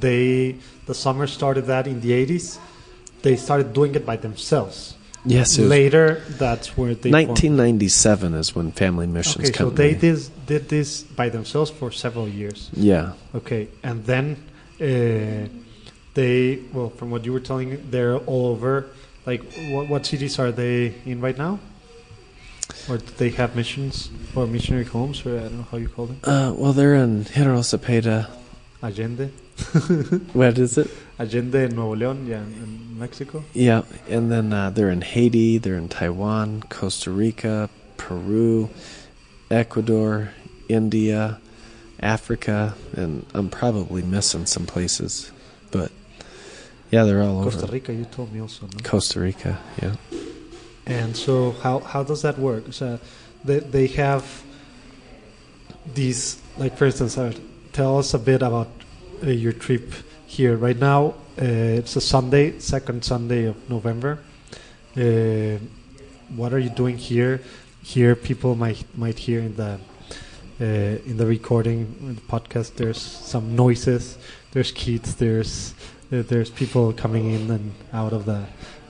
[0.00, 2.58] they the summer started that in the 80s.
[3.22, 4.94] They started doing it by themselves.
[5.24, 7.10] Yes, Later, that's where they.
[7.10, 11.90] formed- 1997 is when Family Missions Okay, so they did, did this by themselves for
[11.90, 12.70] several years.
[12.72, 14.36] Yeah, Okay, and then
[14.80, 15.48] uh,
[16.14, 18.86] they, well, from what you were telling, they're all over.
[19.26, 21.58] Like, what, what cities are they in right now?
[22.88, 26.06] or do they have missions or missionary homes, or I don't know how you call
[26.06, 26.20] them?
[26.24, 28.30] Uh, well, they're in General Cepeda.
[28.82, 29.30] Allende,
[30.32, 30.90] What is it?
[31.18, 33.44] Allende in Nuevo León, yeah, in Mexico.
[33.54, 38.70] Yeah, and then uh, they're in Haiti, they're in Taiwan, Costa Rica, Peru,
[39.50, 40.30] Ecuador,
[40.68, 41.40] India,
[42.00, 45.32] Africa, and I'm probably missing some places,
[45.72, 45.90] but
[46.90, 47.72] yeah, they're all Costa over.
[47.72, 48.66] Rica, you told me also.
[48.66, 48.78] No?
[48.82, 49.96] Costa Rica, yeah.
[50.86, 52.72] And so, how how does that work?
[52.72, 52.98] So,
[53.44, 54.44] they they have
[55.94, 57.18] these, like for instance,
[57.72, 58.68] tell us a bit about
[59.22, 59.92] uh, your trip
[60.26, 60.56] here.
[60.56, 64.18] Right now, uh, it's a Sunday, second Sunday of November.
[64.96, 65.58] Uh,
[66.34, 67.40] what are you doing here?
[67.82, 69.78] Here, people might might hear in the
[70.60, 72.74] uh, in the recording, in the podcast.
[72.76, 74.18] There's some noises.
[74.52, 75.14] There's kids.
[75.14, 75.74] There's
[76.12, 78.44] uh, there's people coming in and out of the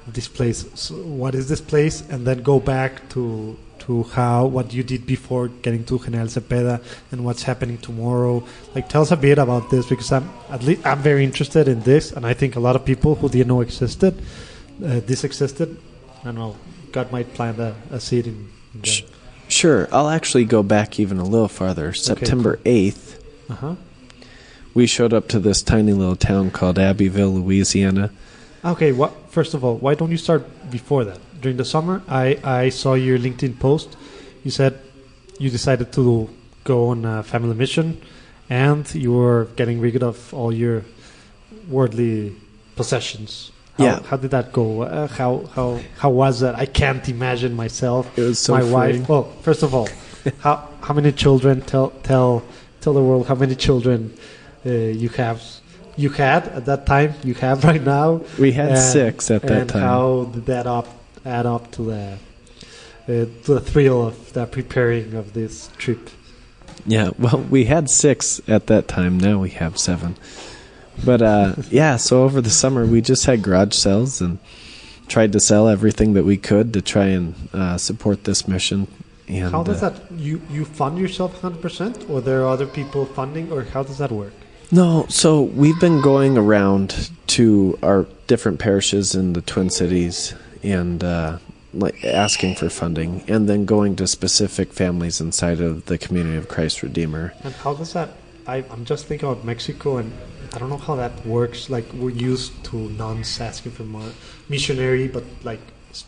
[0.06, 0.66] this place.
[0.74, 2.02] So what is this place?
[2.08, 3.56] And then go back to
[3.88, 8.44] to how what you did before getting to General Cepeda and what's happening tomorrow.
[8.74, 11.80] Like, tell us a bit about this because I'm at least I'm very interested in
[11.80, 14.20] this, and I think a lot of people who didn't know existed,
[14.84, 15.80] uh, this existed.
[16.20, 16.56] I don't know.
[16.92, 18.50] God might plant a, a seed in.
[18.74, 18.82] in
[19.48, 21.94] Sure, I'll actually go back even a little farther.
[21.94, 23.74] September 8th, uh huh.
[24.74, 28.10] we showed up to this tiny little town called Abbeville, Louisiana.
[28.62, 28.92] Okay.
[28.92, 29.14] What?
[29.30, 31.18] First of all, why don't you start before that?
[31.40, 33.96] During the summer, I I saw your LinkedIn post.
[34.44, 34.72] You said
[35.38, 36.28] you decided to
[36.64, 38.00] go on a family mission,
[38.50, 40.82] and you were getting rid of all your
[41.68, 42.34] worldly
[42.76, 43.52] possessions.
[43.76, 44.00] How, Yeah.
[44.02, 44.82] How did that go?
[44.82, 46.54] Uh, how how how was that?
[46.56, 48.06] I can't imagine myself.
[48.18, 49.00] It was so my freeing.
[49.02, 49.08] wife.
[49.08, 49.88] Well, first of all,
[50.40, 51.60] how how many children?
[51.62, 52.42] Tell tell
[52.80, 54.12] tell the world how many children
[54.66, 55.40] uh, you have.
[55.96, 57.14] You had at that time.
[57.24, 58.20] You have right now.
[58.38, 59.82] We had And- six at that and time.
[59.82, 60.86] how did that up
[61.24, 62.18] add up to the
[63.04, 66.10] uh, to the thrill of the preparing of this trip?
[66.86, 69.18] Yeah, well, we had six at that time.
[69.18, 70.16] Now we have seven.
[71.04, 74.38] But uh, yeah, so over the summer we just had garage sales and
[75.08, 78.86] tried to sell everything that we could to try and uh, support this mission.
[79.26, 82.66] And how does uh, that you you fund yourself hundred percent, or there are other
[82.66, 84.32] people funding, or how does that work?
[84.70, 91.02] No, so we've been going around to our different parishes in the Twin Cities and
[91.04, 91.38] uh,
[91.74, 96.48] like asking for funding, and then going to specific families inside of the community of
[96.48, 97.34] Christ Redeemer.
[97.44, 98.10] And how does that?
[98.46, 100.12] I, I'm just thinking about Mexico, and
[100.54, 101.68] I don't know how that works.
[101.68, 104.10] Like we're used to nuns asking for more
[104.48, 105.60] missionary, but like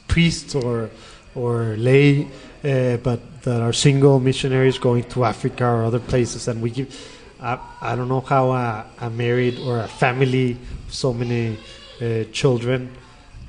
[0.08, 0.90] priests or
[1.34, 2.26] or lay,
[2.64, 7.16] uh, but that are single missionaries going to Africa or other places, and we give.
[7.42, 10.58] I, I don't know how a, a married or a family,
[10.88, 11.56] so many
[12.00, 12.90] uh, children,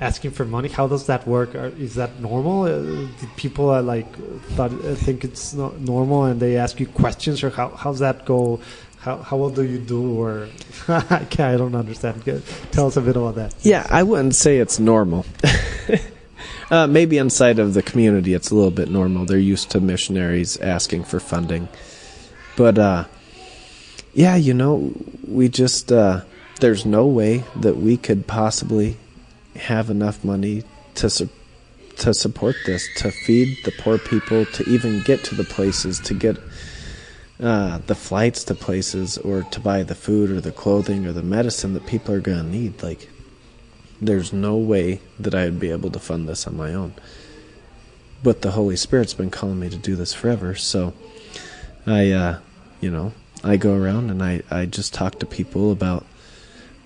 [0.00, 0.68] asking for money.
[0.68, 1.54] How does that work?
[1.54, 2.62] Are, is that normal?
[2.64, 4.12] Uh, people uh, like
[4.56, 8.24] thought, uh, think it's not normal and they ask you questions, or how how's that
[8.24, 8.60] go?
[8.98, 10.18] How how well do you do?
[10.20, 10.48] Or
[10.88, 12.24] I I don't understand.
[12.72, 13.54] Tell us a bit about that.
[13.62, 15.24] Yeah, I wouldn't say it's normal.
[16.70, 19.24] uh, maybe inside of the community, it's a little bit normal.
[19.24, 21.68] They're used to missionaries asking for funding,
[22.56, 23.04] but uh,
[24.14, 24.92] yeah, you know,
[25.26, 26.22] we just uh,
[26.60, 28.96] there's no way that we could possibly
[29.62, 30.64] have enough money
[30.96, 31.28] to su-
[31.98, 36.14] to support this, to feed the poor people, to even get to the places, to
[36.14, 36.36] get
[37.40, 41.22] uh, the flights to places, or to buy the food or the clothing or the
[41.22, 42.82] medicine that people are going to need.
[42.82, 43.08] Like,
[44.00, 46.94] there's no way that I would be able to fund this on my own.
[48.22, 50.94] But the Holy Spirit's been calling me to do this forever, so
[51.86, 52.38] I, uh,
[52.80, 53.12] you know,
[53.44, 56.06] I go around and I, I just talk to people about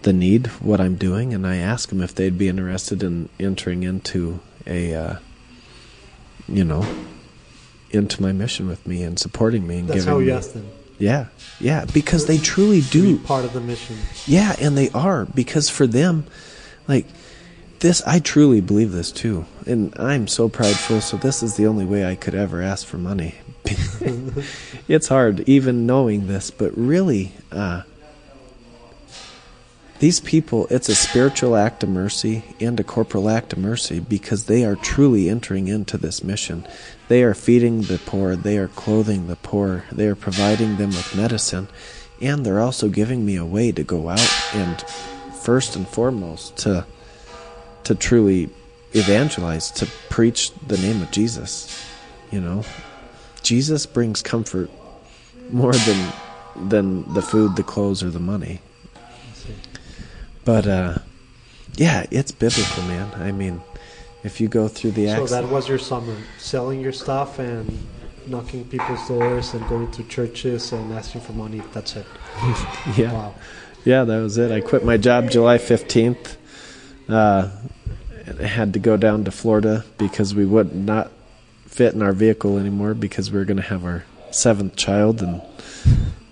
[0.07, 3.83] the need, what I'm doing, and I ask them if they'd be interested in entering
[3.83, 5.17] into a, uh,
[6.49, 6.87] you know,
[7.91, 10.27] into my mission with me and supporting me and That's giving how me.
[10.27, 10.69] you ask them.
[11.01, 11.27] Yeah,
[11.59, 13.19] yeah, because they truly do.
[13.19, 13.97] part of the mission.
[14.27, 16.25] Yeah, and they are because for them,
[16.87, 17.07] like
[17.81, 21.01] this, I truly believe this too, and I'm so prideful.
[21.01, 23.35] So this is the only way I could ever ask for money.
[24.89, 27.83] it's hard even knowing this, but really, uh,
[29.99, 34.45] these people, it's a spiritual act of mercy and a corporal act of mercy because
[34.45, 36.67] they are truly entering into this mission.
[37.09, 41.17] They are feeding the poor, they are clothing the poor, they are providing them with
[41.17, 41.69] medicine,
[42.21, 44.83] and they're also giving me a way to go out and
[45.41, 46.87] first and foremost to
[47.85, 48.51] to truly
[48.95, 51.87] evangelize, to preach the name of Jesus.
[52.33, 52.65] You know,
[53.43, 54.71] Jesus brings comfort
[55.51, 56.13] more than
[56.69, 58.61] than the food, the clothes, or the money.
[60.47, 60.99] But uh,
[61.75, 63.13] yeah, it's biblical, man.
[63.17, 63.61] I mean,
[64.23, 67.69] if you go through the So that was your summer, selling your stuff and
[68.29, 71.63] knocking people's doors and going to churches and asking for money.
[71.73, 72.07] That's it.
[72.97, 73.13] yeah.
[73.13, 73.35] Wow.
[73.85, 74.53] Yeah, that was it.
[74.53, 76.37] I quit my job July 15th.
[77.09, 77.51] Uh,
[78.41, 81.11] I had to go down to Florida because we would not
[81.67, 85.41] fit in our vehicle anymore because we were going to have our seventh child, and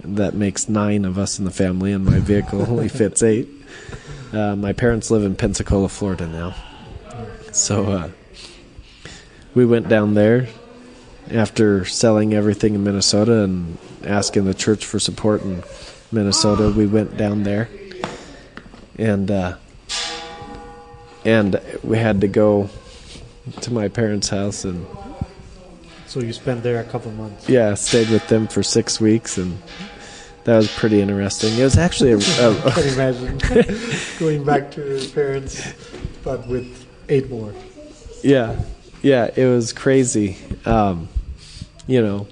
[0.03, 3.49] that makes nine of us in the family, and my vehicle only fits eight.
[4.35, 6.55] Uh, my parents live in Pensacola, Florida now.
[7.53, 8.11] So uh,
[9.55, 10.49] we went down there
[11.31, 15.63] after selling everything in Minnesota and asking the church for support in
[16.11, 16.73] Minnesota.
[16.77, 17.69] We went down there,
[18.99, 19.57] and uh,
[21.25, 22.71] and we had to go
[23.61, 24.85] to my parents' house and
[26.09, 27.49] So you spent there a couple months.
[27.49, 29.59] yeah, stayed with them for six weeks, and
[30.45, 31.59] that was pretty interesting.
[31.59, 32.21] It was actually a, a,
[32.73, 33.39] can imagine
[34.19, 35.73] going back to your parents,
[36.23, 37.53] but with eight more.
[38.23, 38.61] yeah,
[39.03, 40.37] yeah, it was crazy.
[40.65, 41.09] Um,
[41.87, 42.27] you know,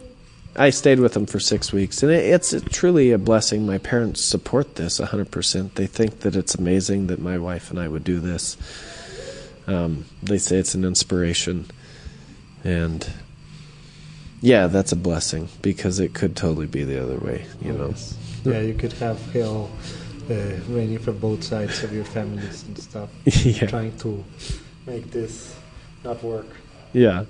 [0.54, 3.64] I stayed with them for six weeks, and it, it's truly a blessing.
[3.64, 5.74] My parents support this 100%.
[5.74, 8.56] They think that it's amazing that my wife and I would do this.
[9.66, 11.66] Um, they say it's an inspiration,
[12.64, 13.08] and
[14.42, 17.46] yeah, that's a blessing because it could totally be the other way.
[17.62, 17.94] You know,
[18.44, 19.70] Yeah, you could have hell
[20.28, 20.34] uh,
[20.68, 24.22] raining from both sides of your families and stuff, yeah, trying to
[24.86, 25.54] make this
[26.04, 26.46] not work.
[26.92, 27.24] yeah,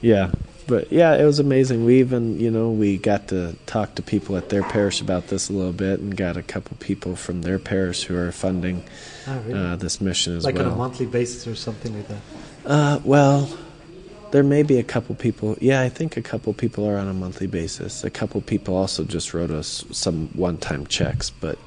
[0.00, 0.30] yeah.
[0.66, 1.84] But yeah, it was amazing.
[1.84, 5.48] We even, you know, we got to talk to people at their parish about this
[5.50, 8.84] a little bit, and got a couple people from their parish who are funding
[9.26, 9.58] Ah, really?
[9.58, 10.64] uh, this mission as like well.
[10.64, 12.20] Like on a monthly basis or something like that.
[12.64, 13.50] Uh, well,
[14.30, 15.56] there may be a couple people.
[15.60, 18.04] Yeah, I think a couple people are on a monthly basis.
[18.04, 21.58] A couple people also just wrote us some one-time checks, but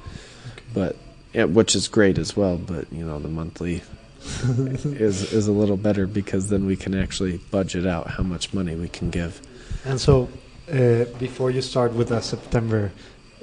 [0.72, 0.96] but
[1.32, 2.56] yeah, which is great as well.
[2.56, 3.82] But you know, the monthly
[4.44, 8.74] is is a little better because then we can actually budget out how much money
[8.74, 9.40] we can give.
[9.84, 10.28] And so,
[10.72, 12.92] uh, before you start with uh, September,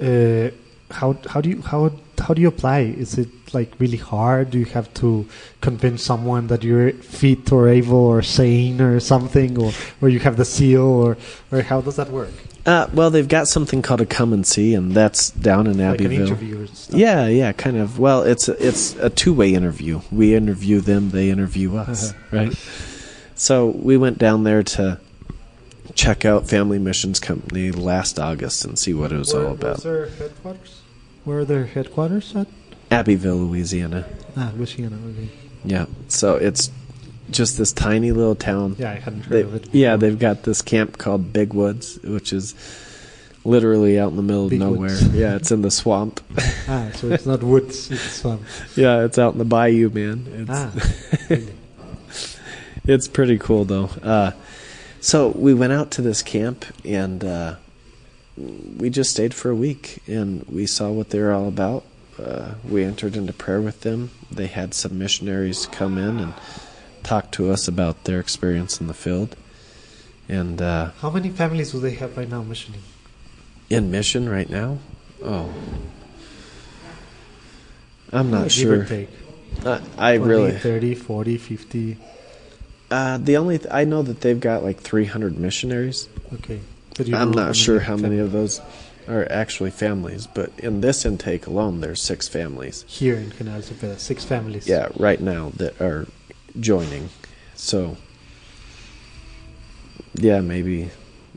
[0.00, 0.50] uh,
[0.90, 2.80] how how do you how how do you apply?
[2.80, 4.50] Is it like really hard?
[4.50, 5.26] Do you have to
[5.60, 10.36] convince someone that you're fit or able or sane or something, or or you have
[10.36, 11.16] the seal, or
[11.50, 12.30] or how does that work?
[12.64, 16.00] Uh, well, they've got something called a come and see, and that's down in Like
[16.00, 16.26] an Abbeville.
[16.26, 16.96] interview or stuff?
[16.96, 17.98] Yeah, yeah, kind of.
[17.98, 20.00] Well, it's it's a two-way interview.
[20.12, 22.54] We interview them, they interview us, right?
[23.34, 25.00] So we went down there to
[25.94, 29.60] check out Family Missions Company last August and see what it was Where, all where's
[29.60, 29.82] about.
[29.82, 30.81] their headquarters?
[31.24, 32.46] Where are their headquarters at?
[32.90, 34.06] Abbeville, Louisiana.
[34.36, 34.98] Ah, Louisiana.
[35.10, 35.28] Okay.
[35.64, 35.86] Yeah.
[36.08, 36.70] So it's
[37.30, 38.76] just this tiny little town.
[38.78, 39.68] Yeah, I hadn't heard They, of it.
[39.72, 42.54] yeah, they've got this camp called Big Woods, which is
[43.44, 44.90] literally out in the middle of nowhere.
[44.90, 45.08] Woods.
[45.14, 46.20] Yeah, it's in the swamp.
[46.68, 48.40] Ah, so it's not woods, it's swamp.
[48.76, 50.46] yeah, it's out in the bayou, man.
[50.48, 51.38] It's, Ah?
[52.84, 53.90] It's pretty cool though.
[54.02, 54.32] Uh,
[55.00, 57.56] so we went out to this camp and uh,
[58.36, 61.84] we just stayed for a week and we saw what they were all about.
[62.22, 64.10] Uh, we entered into prayer with them.
[64.30, 66.34] They had some missionaries come in and
[67.02, 69.34] talk to us about their experience in the field.
[70.28, 72.82] And uh, How many families do they have right now missioning?
[73.70, 74.78] in mission right now,
[75.24, 75.50] oh,
[78.12, 78.80] I'm not Give sure.
[78.82, 79.08] or take.
[79.64, 81.96] Uh, I 20, really 30, 40, 50.
[82.90, 86.08] uh, the only th- I know that they've got like 300 missionaries.
[86.34, 86.60] Okay.
[86.98, 88.60] I'm not sure how many of those
[89.08, 92.84] are actually families, but in this intake alone, there's six families.
[92.86, 94.68] Here in Cepeda, six families.
[94.68, 96.06] Yeah, right now that are
[96.58, 97.10] joining.
[97.54, 97.96] So,
[100.14, 100.90] yeah, maybe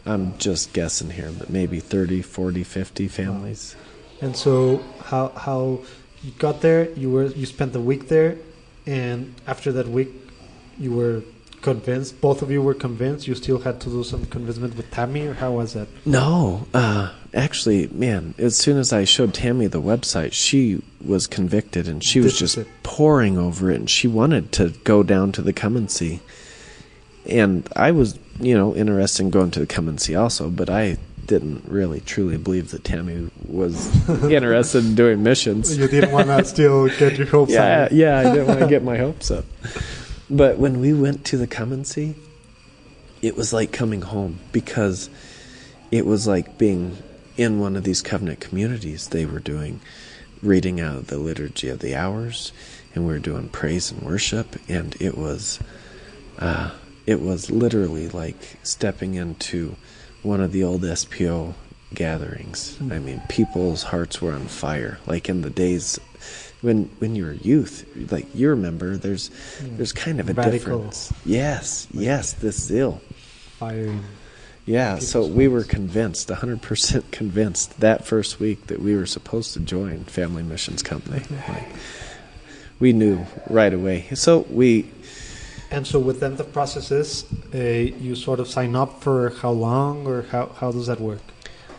[0.06, 3.76] I'm just guessing here, but maybe 30, 40, 50 families.
[3.76, 3.82] Wow.
[4.28, 5.82] And so how how
[6.24, 6.89] you got there?
[6.91, 8.38] You were you spent the week there,
[8.86, 10.10] and after that week,
[10.80, 11.22] you were
[11.65, 12.21] convinced.
[12.21, 13.28] Both of you were convinced.
[13.28, 15.88] You still had to do some convincement with Tammy, or how was that?
[16.06, 21.88] No, uh, actually, man, as soon as I showed Tammy the website, she was convicted
[21.88, 25.54] and she was just pouring over it and she wanted to go down to the
[25.54, 26.19] come and see.
[27.28, 30.69] And I was, you know, interested in going to the come and see also, but
[30.69, 33.76] I didn't really truly believe that Tammy was
[34.30, 35.76] interested in doing missions.
[35.76, 37.91] You didn't want to still get your hopes Yeah, up.
[37.91, 39.45] yeah, I didn't want to get my hopes up.
[40.30, 42.15] But when we went to the see,
[43.21, 45.09] it was like coming home because
[45.91, 46.97] it was like being
[47.38, 49.09] in one of these covenant communities.
[49.09, 49.82] They were doing
[50.41, 52.51] reading out of the liturgy of the hours,
[52.93, 55.59] and we were doing praise and worship, and it was,
[56.39, 56.71] uh,
[57.05, 59.76] it was literally like stepping into
[60.23, 61.53] one of the old SPO
[61.93, 62.78] gatherings.
[62.82, 65.99] I mean, people's hearts were on fire, like in the days
[66.66, 69.30] when when you're a youth, like you remember, there's
[69.61, 70.80] there's kind of a Radical.
[70.80, 71.13] difference.
[71.26, 72.99] Yes, yes, this zeal.
[73.59, 74.03] Firing.
[74.66, 79.59] Yeah, so we were convinced, 100% convinced that first week that we were supposed to
[79.59, 81.22] join Family Missions Company.
[81.47, 81.68] Like,
[82.80, 84.07] we knew right away.
[84.16, 84.89] So we,
[85.70, 90.07] And so within the process is uh, you sort of sign up for how long
[90.07, 91.22] or how, how does that work?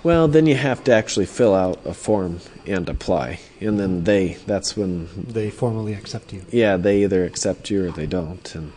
[0.07, 3.40] Well, then you have to actually fill out a form and apply.
[3.61, 6.42] And then they, that's when, They formally accept you.
[6.52, 8.54] yeah, they either accept you or they don't.
[8.54, 8.72] And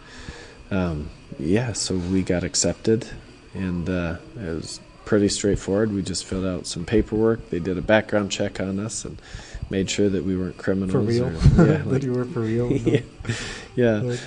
[0.72, 3.08] um, yeah, so we got accepted.
[3.54, 5.94] And uh, it was pretty straightforward.
[5.94, 7.52] We just filled out some paperwork.
[7.52, 9.22] They did a background check on us and
[9.70, 10.94] made sure that we weren't criminals.
[10.94, 11.26] For real?
[11.62, 12.72] Or, yeah, that you were for real?
[12.72, 13.02] yeah,
[13.76, 14.20] yeah, Like,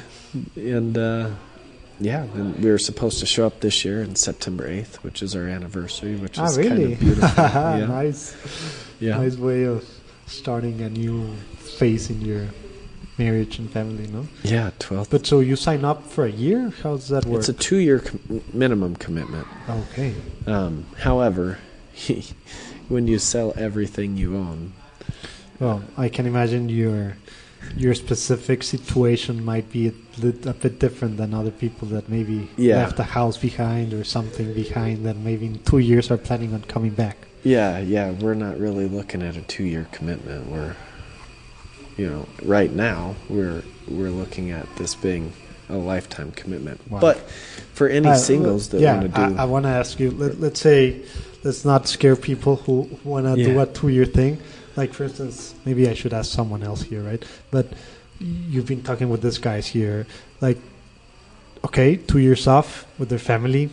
[0.55, 1.31] and uh,
[2.05, 5.35] yeah, and we were supposed to show up this year on September eighth, which is
[5.37, 6.69] our anniversary, which ah, is really?
[6.71, 7.29] kind of beautiful.
[7.45, 8.37] yeah, nice.
[9.01, 9.89] yeah, Nice way of
[10.27, 11.33] starting a new
[11.79, 12.47] phase in your
[13.19, 14.27] marriage and family, no?
[14.43, 14.71] yeah.
[14.79, 15.11] Twelfth.
[15.11, 16.73] But so you sign up for a year?
[16.83, 17.41] How does that work?
[17.41, 19.47] It's a two-year com- minimum commitment.
[19.69, 20.15] okay.
[20.47, 21.59] Um, however,
[22.89, 24.73] when you sell everything you own,
[25.61, 27.17] Well, I can imagine your
[27.77, 29.93] your specific situation might be a,
[30.49, 32.77] a bit different than other people that maybe Yeah.
[32.79, 36.63] left a house behind or something behind that maybe in two years are planning on
[36.63, 37.17] coming back.
[37.45, 40.49] yeah, yeah, we're not really looking at a two-year commitment.
[40.49, 40.77] We're,
[41.97, 45.33] you know, right now we're we're looking at this being
[45.69, 46.79] a lifetime commitment.
[46.91, 47.01] Wow.
[47.01, 47.17] But
[47.75, 50.11] for any Uh, singles that yeah, want to do, I, I want to ask you.
[50.13, 51.01] Let, let's say,
[51.43, 54.39] let's not scare people who want to do a two-year thing.
[54.77, 57.23] Like, for instance, maybe I should ask someone else here, right?
[57.51, 57.67] But
[58.19, 60.07] you've been talking with these guys here.
[60.41, 60.59] Like,
[61.65, 63.71] okay, two years off with their family.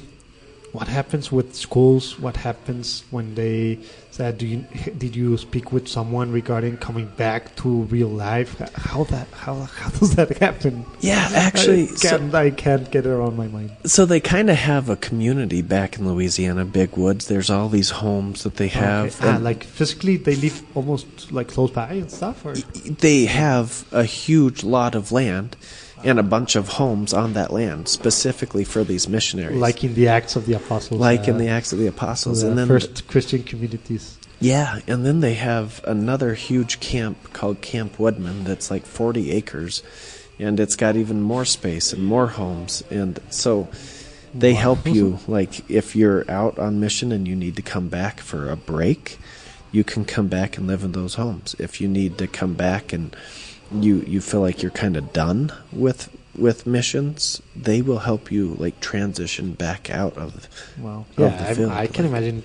[0.71, 2.19] What happens with schools?
[2.19, 3.79] What happens when they
[4.19, 4.65] said, "Do you
[4.97, 8.59] did you speak with someone regarding coming back to real life?
[8.75, 13.17] How that how how does that happen?" yeah, actually, I can't, I can't get it
[13.27, 13.71] on my mind.
[13.85, 17.27] so they kind of have a community back in Louisiana, big woods.
[17.27, 19.21] There's all these homes that they have.
[19.21, 19.35] Okay.
[19.35, 24.03] Ah, like physically, they live almost like close by and stuff, or they have a
[24.03, 25.55] huge lot of land
[26.03, 29.57] and a bunch of homes on that land specifically for these missionaries.
[29.59, 32.41] like in the Acts of the Apostles, like in uh, the Acts of the Apostles,
[32.41, 34.17] the and then first Christian communities.
[34.41, 39.83] Yeah, and then they have another huge camp called Camp Woodman that's like 40 acres,
[40.39, 43.67] and it's got even more space and more homes, and so
[44.33, 44.59] they Wow.
[44.59, 45.19] help you.
[45.27, 49.17] Like if you're out on mission and you need to come back for a break,
[49.73, 51.55] you can come back and live in those homes.
[51.59, 53.13] If you need to come back and
[53.71, 58.55] you you feel like you're kind of done with with missions, they will help you
[58.59, 60.47] like transition back out of.
[60.79, 62.43] Wow, Of the yeah, field, I, I can like- imagine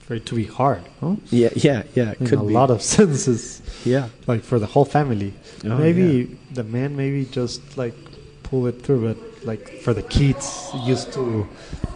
[0.00, 1.16] for it to be hard, huh?
[1.30, 2.10] Yeah, yeah, yeah.
[2.12, 2.52] It in could a be.
[2.54, 4.08] lot of senses, yeah.
[4.26, 5.32] like for the whole family.
[5.64, 7.94] Oh, maybe the man maybe just like
[8.42, 11.46] pull it through, but like for the kids used to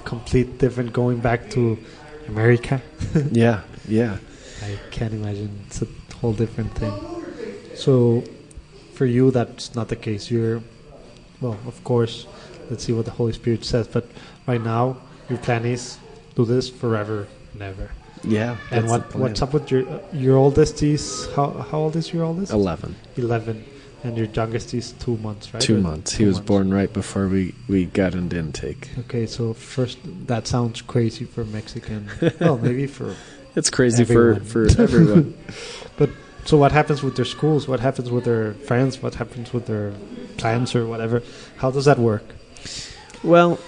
[0.04, 1.78] complete different going back to
[2.28, 2.80] America.
[3.32, 4.18] Yeah, yeah.
[4.62, 5.64] I can't imagine.
[5.66, 5.88] It's a
[6.20, 6.92] whole different thing.
[7.74, 8.22] So,
[8.94, 10.30] for you, that's not the case.
[10.30, 10.62] You're,
[11.40, 12.26] well, of course,
[12.70, 13.88] let's see what the Holy Spirit says.
[13.88, 14.06] But
[14.46, 14.96] right now,
[15.28, 15.98] your plan is
[16.34, 17.26] do this forever,
[17.58, 17.90] never.
[18.24, 18.56] Yeah.
[18.70, 22.52] And what what's up with your your oldest is how how old is your oldest?
[22.52, 22.94] 11.
[23.16, 23.64] Eleven,
[24.04, 25.60] and your youngest is two months, right?
[25.60, 26.12] Two months.
[26.12, 26.46] He was months.
[26.46, 28.90] born right before we, we got into intake.
[29.00, 29.98] Okay, so first,
[30.28, 32.08] that sounds crazy for Mexican.
[32.40, 33.16] well, maybe for
[33.56, 34.44] It's crazy Everyone.
[34.44, 35.34] for, for everyone.
[36.44, 37.68] So what happens with their schools?
[37.68, 39.02] What happens with their friends?
[39.02, 39.92] What happens with their
[40.36, 41.22] plans or whatever?
[41.58, 42.24] How does that work?
[43.22, 43.58] well,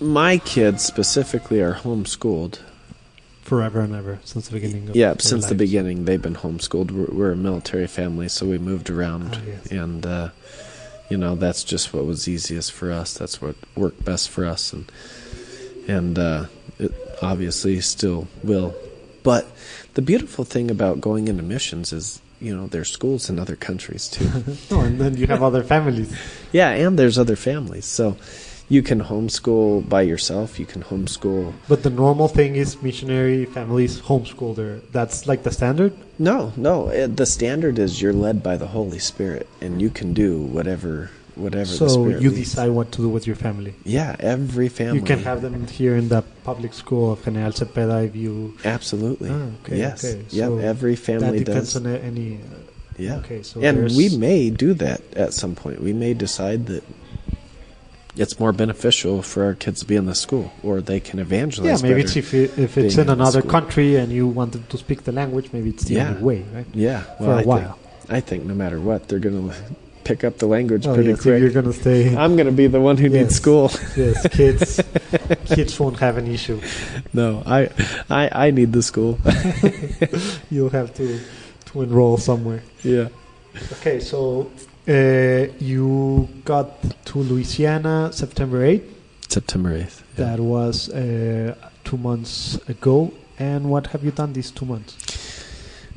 [0.00, 2.60] my kids specifically are homeschooled.
[3.42, 4.88] Forever and ever since the beginning.
[4.88, 6.90] Of Yeah, since the beginning, they've been homeschooled.
[6.90, 9.36] We're, we're a military family, so we moved around.
[9.36, 9.66] Ah, yes.
[9.70, 10.30] And, uh,
[11.08, 13.14] you know, that's just what was easiest for us.
[13.14, 14.72] That's what worked best for us.
[14.72, 14.90] And,
[15.86, 16.46] and uh,
[16.80, 18.74] it obviously still will.
[19.22, 19.46] But
[19.96, 24.08] the beautiful thing about going into missions is, you know, there's schools in other countries
[24.08, 24.26] too.
[24.26, 26.14] No, oh, and then you have other families.
[26.52, 27.86] yeah, and there's other families.
[27.86, 28.14] So
[28.68, 30.60] you can homeschool by yourself.
[30.60, 31.54] You can homeschool.
[31.66, 34.80] But the normal thing is missionary families homeschool their.
[34.92, 35.96] That's like the standard.
[36.18, 36.90] No, no.
[36.90, 41.10] It, the standard is you're led by the Holy Spirit, and you can do whatever,
[41.36, 42.34] whatever So you leads.
[42.36, 43.74] decide what to do with your family.
[43.84, 44.98] Yeah, every family.
[45.00, 48.56] You can have them here in the public school of General Cepeda if you.
[48.64, 49.30] absolutely.
[49.30, 50.04] Ah, okay, yes.
[50.04, 50.24] okay.
[50.30, 50.48] Yep.
[50.48, 51.76] So Every That depends does.
[51.76, 52.34] on any.
[52.36, 52.56] uh,
[52.98, 53.16] yeah.
[53.18, 55.82] Okay, so and we may do that at some point.
[55.82, 56.82] We may decide that
[58.16, 61.82] it's more beneficial for our kids to be in the school, or they can evangelize.
[61.82, 63.50] Yeah, maybe it's if, it, if it's in another school.
[63.50, 66.08] country and you want them to speak the language, maybe it's the Yeah.
[66.10, 66.66] only way, right?
[66.72, 67.72] yeah, For well, a I while.
[68.00, 69.54] Think, I think no matter what, they're going to
[70.08, 71.40] pick up the language Oh, pretty yes, if quick.
[71.42, 72.14] you're gonna stay.
[72.16, 73.70] I'm going to be the one who needs school.
[73.96, 74.80] yes, kids,
[75.46, 76.60] kids won't have an issue.
[77.12, 77.70] no, I,
[78.08, 79.18] I, I need the school.
[80.50, 81.18] You'll have to
[81.66, 82.62] to enroll somewhere.
[82.84, 83.08] yeah.
[83.80, 84.50] Okay, so
[84.88, 86.68] uh, you got
[87.06, 88.84] to Louisiana September 8th.
[89.28, 90.02] September 8th.
[90.16, 90.24] Yeah.
[90.36, 91.54] That was uh,
[91.84, 93.12] two months ago.
[93.38, 94.94] And what have you done these two months?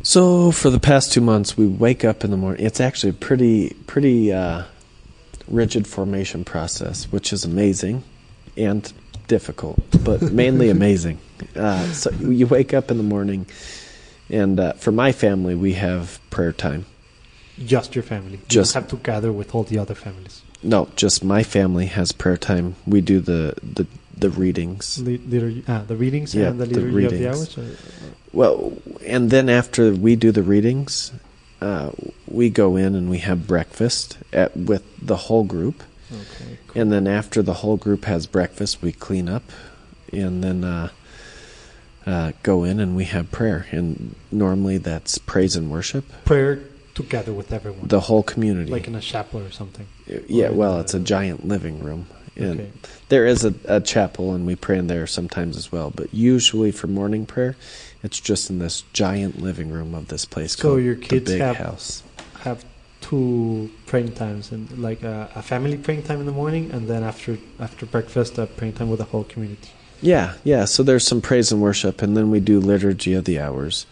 [0.09, 2.65] So for the past two months, we wake up in the morning.
[2.65, 4.63] It's actually a pretty, pretty uh,
[5.47, 8.01] rigid formation process, which is amazing
[8.57, 8.91] and
[9.27, 11.19] difficult, but mainly amazing.
[11.55, 13.45] Uh, so you wake up in the morning,
[14.31, 16.87] and uh, for my family, we have prayer time.
[17.63, 18.37] Just your family.
[18.37, 20.41] You Just- have to gather with all the other families.
[20.63, 22.77] No, just my family has prayer time.
[22.87, 23.85] We do the the,
[24.19, 25.01] the readings.
[25.01, 27.57] Le- ah, the readings Yeah, and the the liturgy of the readings.
[27.57, 27.57] hours.
[27.57, 27.77] Or,
[28.33, 28.73] Well,
[29.05, 31.11] and then after we do the readings,
[31.61, 31.91] uh,
[32.27, 35.83] we go in and we have breakfast at, with the whole group.
[36.11, 36.81] okay, cool.
[36.81, 39.43] And then after the whole group has breakfast, we clean up,
[40.13, 40.89] and then uh,
[42.05, 43.67] uh, go in and we have prayer.
[43.71, 46.05] And normally that's praise and worship.
[46.25, 46.59] prayer
[46.95, 48.71] together with everyone, The whole community.
[48.71, 49.87] like in a chapel or something.
[50.27, 52.07] yeah, or well, it's a giant living room,
[52.39, 52.71] and Okay.
[53.09, 55.91] there is a, a chapel, and we pray in there sometimes as well.
[55.93, 57.55] But usually for morning prayer,
[58.03, 61.31] it's just in this giant living room of this place So called your the kids
[61.31, 62.03] Big have- House.
[62.41, 62.63] Have
[63.01, 67.03] two praying times, and like a, a family praying time in the morning, and then
[67.03, 69.69] after after breakfast, a praying time with the whole community.
[70.01, 70.63] Yeah, yeah.
[70.65, 73.85] So there's some praise and worship, and then we do liturgy of the hours.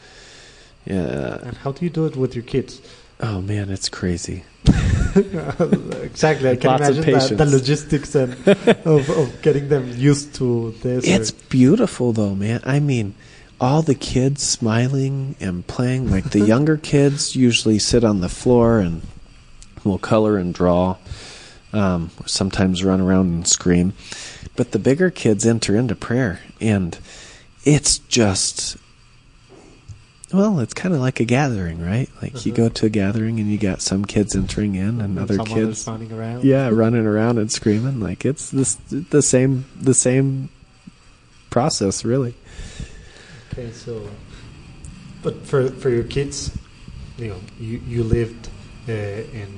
[0.85, 1.39] Yeah.
[1.43, 2.81] And how do you do it with your kids?
[3.19, 4.43] Oh man, it's crazy.
[6.03, 8.33] exactly, I can Lots of imagine the, the logistics and
[8.85, 11.05] of, of getting them used to this.
[11.07, 12.61] or- It's beautiful though, man.
[12.63, 13.15] I mean,
[13.59, 16.11] all the kids smiling and playing.
[16.11, 19.01] Like the younger kids usually sit on the floor and
[19.83, 20.97] will color and draw.
[21.73, 23.93] Um, sometimes run around and scream.
[24.55, 26.97] But the bigger kids enter into prayer, and
[27.65, 28.77] it's just.
[30.33, 32.09] Well, it's kind of like a gathering, right?
[32.21, 32.67] Like you Uh-huh.
[32.67, 35.87] go to a gathering and you got some kids entering in and and other kids
[35.87, 36.43] running around.
[36.43, 40.49] yeah running around and screaming like it's this the same the same
[41.49, 42.35] process really
[43.53, 44.07] Okay, so,
[45.23, 46.51] but for for your kids,
[47.17, 48.49] you know, you you lived
[48.87, 49.49] uh, in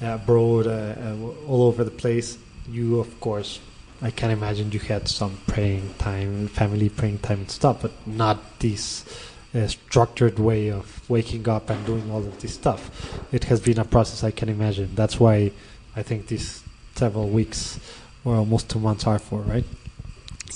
[0.00, 1.16] abroad, uh, uh,
[1.48, 2.38] all over the place.
[2.70, 3.60] You, of course,
[4.00, 8.38] I can imagine you had some praying time, family praying time and stuff, but not
[8.60, 9.04] this
[9.54, 12.90] uh, structured way of waking up and doing all of this stuff.
[13.32, 14.94] It has been a process, I can imagine.
[14.94, 15.52] That's why
[15.94, 16.62] I think these
[16.94, 17.78] several weeks
[18.24, 19.64] or almost two months are for, right?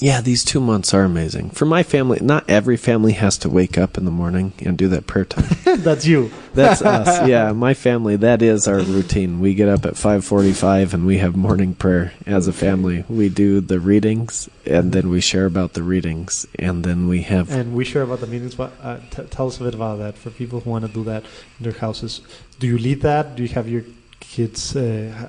[0.01, 3.79] Yeah these two months are amazing for my family not every family has to wake
[3.79, 5.45] up in the morning and do that prayer time
[5.83, 6.31] That's you.
[6.55, 11.07] that's us yeah my family that is our routine we get up at 5.45 and
[11.07, 15.47] we have morning prayer as a family we do the readings and then we share
[15.47, 18.57] about the readings and then we have And we share about the meetings.
[18.57, 21.05] But uh, t- tell us a bit about that for people who want to do
[21.05, 21.23] that
[21.59, 22.21] in their houses.
[22.59, 23.37] Do you lead that?
[23.37, 23.85] Do you have your
[24.31, 25.29] kids uh,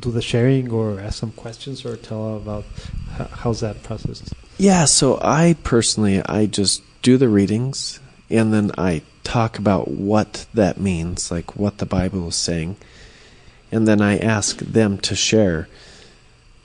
[0.00, 2.64] do the sharing or ask some questions or tell about
[3.32, 4.22] how's that process?
[4.58, 8.00] Yeah, so I personally I just do the readings
[8.30, 12.76] and then I talk about what that means, like what the Bible is saying.
[13.70, 15.68] And then I ask them to share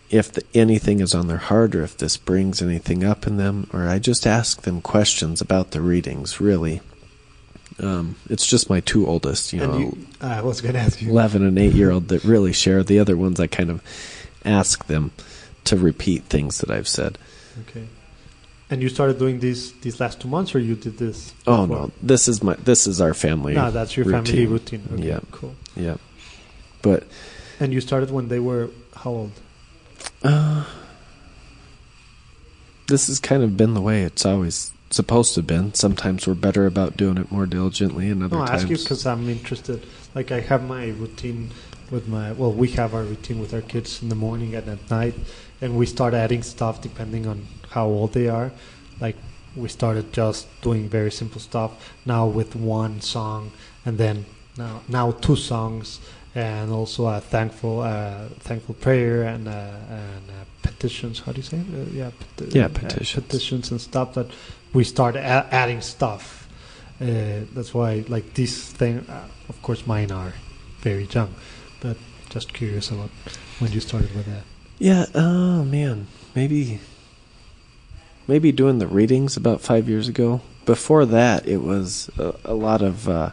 [0.09, 3.69] if the, anything is on their heart or if this brings anything up in them
[3.73, 6.81] or I just ask them questions about the readings, really.
[7.79, 10.99] Um, it's just my two oldest, you and know, you, I was going to ask
[11.01, 11.09] you.
[11.11, 12.81] 11 and 8 year old that really share.
[12.83, 13.83] The other ones I kind of
[14.43, 15.11] ask them
[15.65, 17.17] to repeat things that I've said.
[17.69, 17.87] Okay.
[18.69, 21.33] And you started doing these these last two months, or you did this?
[21.45, 23.53] Oh no, this is my this is our family.
[23.53, 24.83] No, that's your family routine.
[24.91, 25.19] Okay, Yeah.
[25.31, 25.55] cool.
[25.75, 25.95] Yeah,
[26.81, 27.03] but
[27.61, 29.31] And you started when they were how old?
[30.23, 30.65] uh,
[32.87, 35.73] this has kind of been the way it's always supposed to have been.
[35.73, 38.61] Sometimes we're better about doing it more diligently, and other No, I times.
[38.63, 39.85] ask you because I'm interested.
[40.15, 41.51] Like I have my routine
[41.91, 44.89] with my well, we have our routine with our kids in the morning and at
[44.89, 45.15] night,
[45.61, 48.51] and we start adding stuff depending on how old they are.
[48.99, 49.15] Like
[49.55, 53.51] we started just doing very simple stuff now with one song,
[53.85, 54.25] and then
[54.57, 55.99] now now two songs,
[56.35, 59.51] and also a thankful uh, thankful prayer and uh,
[59.89, 61.19] and uh, petitions.
[61.19, 61.57] How do you say?
[61.57, 61.65] It?
[61.73, 63.25] Uh, yeah, peti- Yeah, petitions.
[63.25, 64.13] petitions and stuff.
[64.15, 64.27] That
[64.77, 66.47] we start adding stuff.
[67.01, 70.33] Uh, that's why, like this thing, uh, of course, mine are
[70.81, 71.33] very young,
[71.81, 71.97] but
[72.29, 73.09] Just curious about
[73.59, 74.43] when you started with that.
[74.77, 76.79] Yeah, oh man, maybe
[78.27, 80.41] maybe doing the readings about five years ago.
[80.65, 83.31] Before that, it was a, a lot of uh,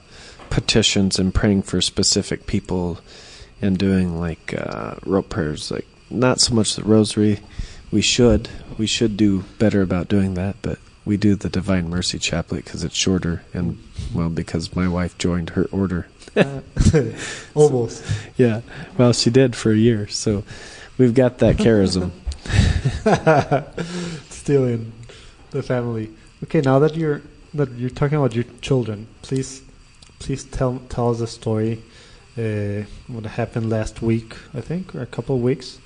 [0.48, 3.00] petitions and praying for specific people,
[3.60, 5.70] and doing like uh, rope prayers.
[5.70, 7.40] Like not so much the rosary.
[7.90, 12.18] We should we should do better about doing that, but we do the Divine Mercy
[12.18, 13.78] Chaplet because it's shorter, and
[14.14, 16.08] well, because my wife joined her order.
[17.54, 18.04] Almost.
[18.36, 18.62] Yeah,
[18.98, 20.42] well, she did for a year, so
[20.98, 22.10] we've got that charism.
[24.30, 24.92] Still in
[25.52, 26.10] the family.
[26.42, 27.22] Okay, now that you're
[27.54, 29.62] that you're talking about your children, please
[30.18, 31.82] please tell tell us a story.
[32.36, 35.78] Uh, what happened last week, I think, or a couple of weeks,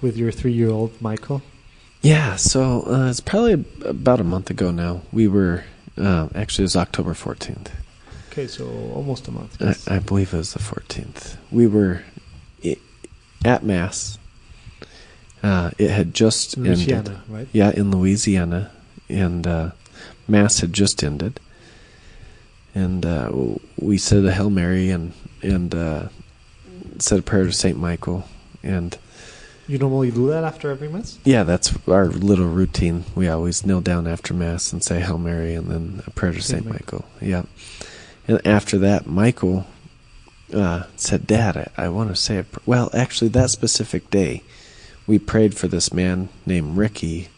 [0.00, 1.42] with your three-year-old Michael.
[2.02, 5.02] Yeah, so uh, it's probably about a month ago now.
[5.12, 5.64] We were
[5.98, 7.72] uh, actually it was October fourteenth.
[8.30, 9.60] Okay, so almost a month.
[9.60, 9.88] I, yes.
[9.88, 11.36] I believe it was the fourteenth.
[11.50, 12.02] We were
[13.44, 14.18] at mass.
[15.42, 16.78] Uh, it had just ended.
[16.78, 17.48] Louisiana, right?
[17.52, 18.70] Yeah, in Louisiana,
[19.08, 19.70] and uh,
[20.28, 21.40] mass had just ended,
[22.74, 23.30] and uh,
[23.78, 26.08] we said a Hail Mary and and uh,
[26.98, 28.24] said a prayer to Saint Michael,
[28.62, 28.96] and
[29.70, 31.16] You normally do that after every mass.
[31.22, 33.04] yeah, that's our little routine.
[33.14, 36.42] We always kneel down after mass and say Hail Mary, and then a prayer to
[36.42, 37.04] Saint Saint Michael.
[37.20, 37.44] Yeah,
[38.26, 39.68] and after that, Michael
[40.52, 42.58] uh, said, "Dad, I, I want to say a pr-.
[42.66, 44.42] well." Actually, that specific day,
[45.06, 47.28] we prayed for this man named Ricky,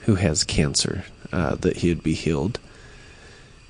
[0.00, 2.58] who has cancer, uh, that he would be healed.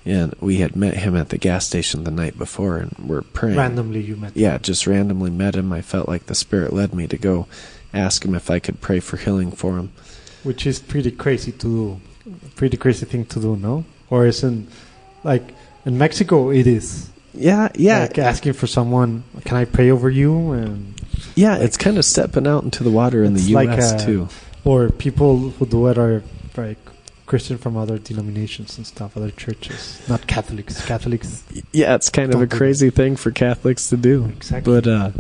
[0.07, 3.59] And we had met him at the gas station the night before, and we're praying.
[3.59, 4.37] Randomly, you met.
[4.37, 5.71] Yeah, just randomly met him.
[5.71, 7.47] I felt like the Spirit led me to go
[7.97, 9.91] ask him if I could pray for healing for him.
[10.45, 12.01] which is pretty crazy to do.
[12.55, 13.85] Pretty crazy thing to do, no?
[14.11, 14.69] Or isn't
[15.25, 15.43] like
[15.85, 16.51] in Mexico?
[16.51, 17.09] It is.
[17.35, 20.53] Yeah, yeah, Like asking for someone, can I pray over you?
[20.53, 20.95] And
[21.35, 21.57] yeah.
[21.57, 23.67] It's kind of stepping out into the water in the U.S.
[23.67, 24.29] like a- too.
[24.65, 26.23] or people who do it are
[26.57, 26.79] like
[27.27, 30.85] Christian from other denominations and stuff, other churches, not Catholics.
[30.87, 31.43] Catholics,
[31.73, 34.25] Yeah, it's kind of a crazy thing for Catholics to do.
[34.27, 34.73] exactly.
[34.73, 35.11] But uh,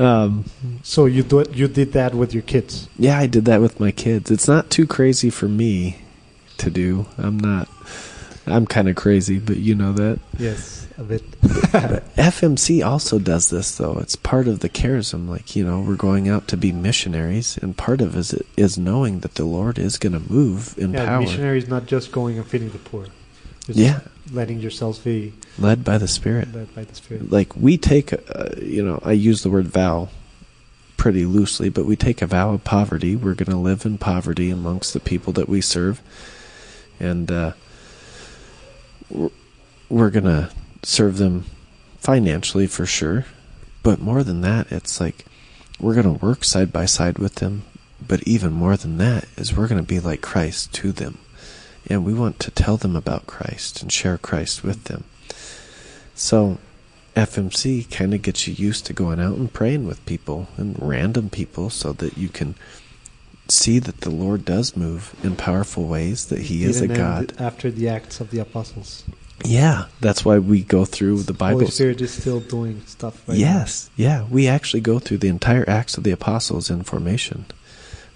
[0.00, 0.44] um,
[0.82, 1.52] so you do it.
[1.54, 2.88] You did that with your kids.
[2.98, 4.30] yeah, I did that with my kids.
[4.30, 5.98] It's not too crazy for me
[6.58, 7.06] to do.
[7.18, 7.68] I'm not.
[8.46, 10.18] I'm kind of crazy, but you know that.
[10.38, 11.22] Yes, a bit.
[11.42, 13.98] FMC also does this though.
[13.98, 15.28] It's part of the charism.
[15.28, 19.20] Like you know, we're going out to be missionaries, and part of it is knowing
[19.20, 22.38] that the Lord is going to move in yeah, power, missionary is not just going
[22.38, 23.06] and feeding the poor.
[23.70, 24.00] It's Yeah.
[24.32, 26.54] letting yourselves be led by the Spirit.
[26.54, 27.30] led by the Spirit.
[27.30, 30.08] Like we take, uh, you know, I use the word vow
[30.96, 33.16] pretty loosely, but we take a vow of poverty.
[33.16, 36.00] We're going to live in poverty amongst the people that we serve,
[37.00, 37.52] and uh,
[39.08, 39.30] we're,
[39.88, 40.50] we're going to
[40.82, 41.44] serve them
[41.98, 43.24] financially for sure.
[43.82, 45.24] But more than that, it's like
[45.78, 47.62] we're going to work side by side with them.
[48.06, 51.18] But even more than that is we're going to be like Christ to them.
[51.90, 55.04] And we want to tell them about Christ and share Christ with them.
[56.14, 56.58] So
[57.16, 61.28] FMC kind of gets you used to going out and praying with people and random
[61.30, 62.54] people so that you can
[63.48, 67.32] see that the Lord does move in powerful ways, that He is a God.
[67.38, 69.02] After the Acts of the Apostles,
[69.44, 71.60] Yeah, that's why we go through the Bible.
[71.60, 73.26] Holy Spirit is still doing stuff.
[73.28, 77.46] Right Yes, yeah, we actually go through the entire Acts of the Apostles in formation.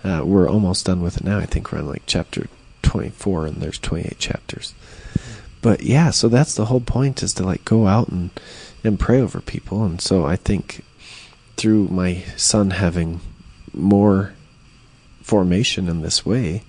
[0.05, 1.39] Uh, we're almost done with it now.
[1.39, 2.47] I think we're on like chapter
[2.85, 4.75] 24, and there's 28 chapters.
[5.61, 8.31] But yeah, so that's the whole point is to like go out and
[8.85, 9.83] and pray over people.
[9.85, 10.85] And so I think
[11.57, 13.21] through my son having
[13.73, 14.35] more
[15.23, 16.63] formation in this way,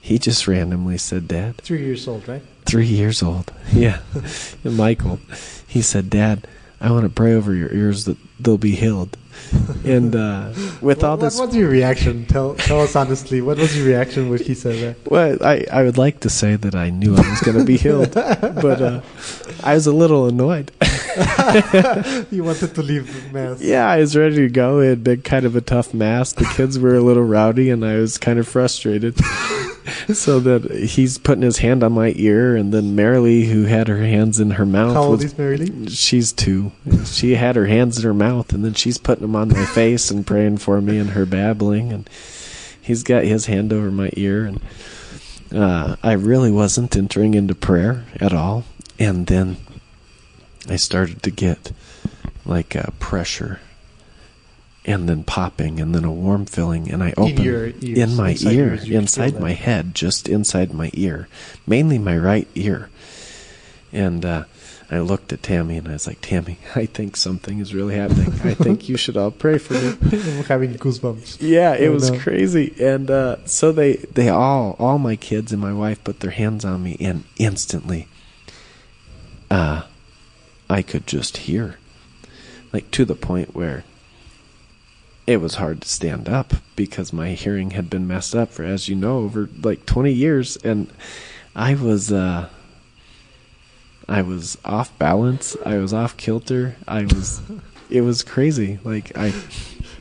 [0.00, 1.56] he just randomly said, "Dad.
[1.58, 2.42] Three years old, right?
[2.66, 3.52] three years old.
[3.72, 4.00] Yeah.
[4.64, 5.18] Michael,
[5.66, 6.46] he said, Dad,
[6.80, 9.16] I want to pray over your ears that they'll be healed.
[9.84, 12.26] And uh, with all this, what was your reaction?
[12.26, 13.40] Tell tell us honestly.
[13.40, 15.10] What was your reaction when he said that?
[15.10, 17.76] well, I, I would like to say that I knew I was going to be
[17.76, 19.00] healed, but uh,
[19.62, 20.72] I was a little annoyed.
[22.30, 23.60] you wanted to leave mass.
[23.60, 24.80] Yeah, I was ready to go.
[24.80, 26.32] It had been kind of a tough mass.
[26.32, 29.16] The kids were a little rowdy, and I was kind of frustrated.
[30.12, 33.98] so that he's putting his hand on my ear, and then Marilee, who had her
[33.98, 35.88] hands in her mouth, How old was is Mary Lee?
[35.88, 36.72] She's two.
[37.04, 40.10] She had her hands in her mouth, and then she's putting them on my face
[40.10, 42.08] and praying for me, and her babbling, and
[42.80, 44.60] he's got his hand over my ear, and
[45.52, 48.64] uh, I really wasn't entering into prayer at all,
[48.98, 49.56] and then
[50.68, 51.72] I started to get
[52.44, 53.60] like a pressure,
[54.86, 58.30] and then popping, and then a warm feeling, and I opened your ears, in my
[58.30, 61.28] inside ear, inside my head, just inside my ear,
[61.66, 62.88] mainly my right ear.
[63.92, 64.44] And uh,
[64.88, 68.32] I looked at Tammy and I was like, Tammy, I think something is really happening.
[68.44, 69.88] I think you should all pray for me.
[70.12, 71.38] I'm having goosebumps.
[71.40, 72.18] Yeah, it was no.
[72.20, 72.74] crazy.
[72.80, 76.64] And uh, so they they all all my kids and my wife put their hands
[76.64, 78.06] on me and instantly
[79.50, 79.82] uh
[80.70, 81.78] I could just hear.
[82.72, 83.84] Like to the point where
[85.26, 88.88] it was hard to stand up because my hearing had been messed up for as
[88.88, 90.88] you know over like 20 years and
[91.54, 92.48] I was uh
[94.08, 95.56] I was off balance.
[95.64, 96.76] I was off kilter.
[96.86, 97.40] I was
[97.90, 98.78] it was crazy.
[98.84, 99.32] Like I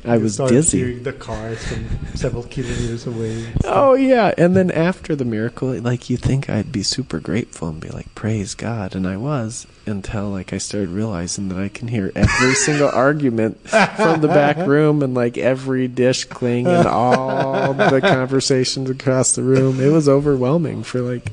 [0.08, 0.78] I was dizzy.
[0.80, 3.48] hearing the cars from several kilometers away.
[3.64, 7.80] Oh yeah, and then after the miracle, like you think I'd be super grateful and
[7.80, 11.88] be like, "Praise God," and I was until like I started realizing that I can
[11.88, 17.74] hear every single argument from the back room and like every dish cling and all
[17.74, 19.80] the conversations across the room.
[19.80, 21.32] It was overwhelming for like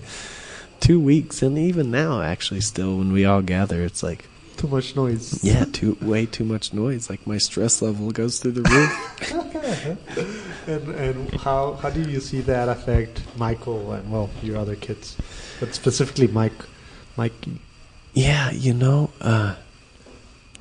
[0.80, 4.26] two weeks, and even now, actually, still when we all gather, it's like
[4.62, 5.42] Too much noise.
[5.42, 7.10] yeah, too way too much noise.
[7.10, 8.92] Like my stress level goes through the roof.
[10.68, 15.16] and and how how do you see that affect Michael and well your other kids,
[15.58, 16.52] but specifically Mike,
[17.16, 17.58] Mikey?
[18.14, 19.56] Yeah, you know, uh,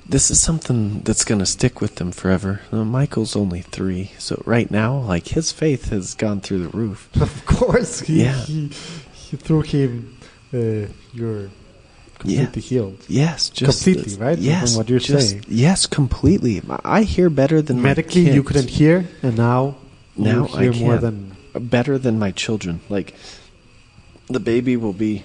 [0.10, 2.62] this is something that's going to stick with them forever.
[2.72, 7.10] Uh, Michael's only three, so right now, like, his faith has gone through the roof.
[7.22, 8.34] Of course, he Yeah.
[8.46, 8.68] he,
[9.14, 10.18] he through him
[10.54, 11.50] uh, you're
[12.22, 13.00] completely healed.
[13.08, 14.36] Yes, just Completely, right?
[14.38, 15.46] From Yes, what you're just- saying.
[15.48, 16.62] Yes, completely.
[16.86, 19.76] I hear better than my Medically, you couldn't hear, and now
[20.16, 22.82] Now you I hear more than better than my children.
[22.90, 23.14] Like,
[24.28, 25.24] the baby will be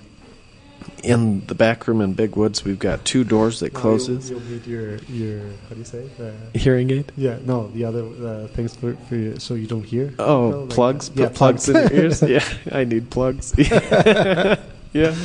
[1.03, 2.65] in the back room in Big Woods.
[2.65, 4.31] We've got two doors that Now closes.
[4.31, 6.05] You'll, you'll need your your how do you say?
[6.21, 7.13] Uh, Hearing aid.
[7.17, 10.13] yeah, no, the other uh, things for, for you, so you don't hear.
[10.19, 11.09] Oh, No, like plugs.
[11.11, 11.15] that.
[11.17, 12.23] Put Yeah, plugs, in your ears.
[12.35, 13.55] Yeah, I need plugs.
[13.59, 15.15] yeah.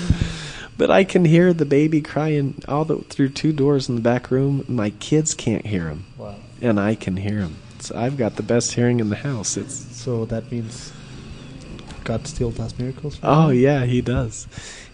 [0.82, 4.32] But I can hear the baby crying all the through two doors in the back
[4.32, 4.66] room.
[4.68, 6.38] My kids can't hear him, Wow.
[6.60, 7.58] and I can hear him.
[7.82, 9.58] So I've got the best hearing in the house.
[9.58, 10.92] It's So that means
[12.04, 13.18] God still does miracles.
[13.18, 14.48] for oh yeah, he does.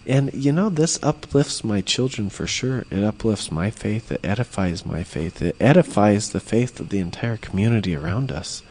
[0.06, 2.84] And you know this uplifts my children for sure.
[2.90, 4.12] It uplifts my faith.
[4.12, 5.40] It edifies my faith.
[5.40, 8.62] It edifies the faith of the entire community around us.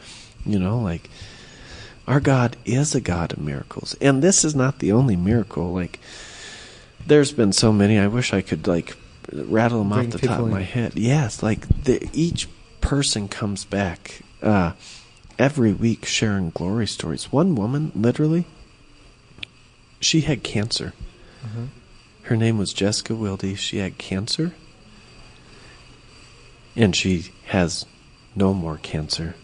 [0.46, 1.10] You know, like
[2.06, 3.96] our God is a God of miracles.
[4.00, 5.72] And this is not the only miracle.
[5.74, 5.98] Like
[7.08, 7.98] there's been so many.
[7.98, 8.96] I wish I could like
[9.32, 10.92] rattle them Bring off the top people of my head.
[10.94, 12.48] Yes, like the, each
[12.80, 14.72] person comes back uh,
[15.38, 17.32] every week sharing glory stories.
[17.32, 18.46] One woman, literally,
[20.00, 20.92] she had cancer.
[21.44, 21.66] Uh-huh.
[22.22, 23.58] Her name was Jessica Wilde.
[23.58, 24.52] She had cancer.
[26.76, 27.86] And she has
[28.36, 29.34] no more cancer.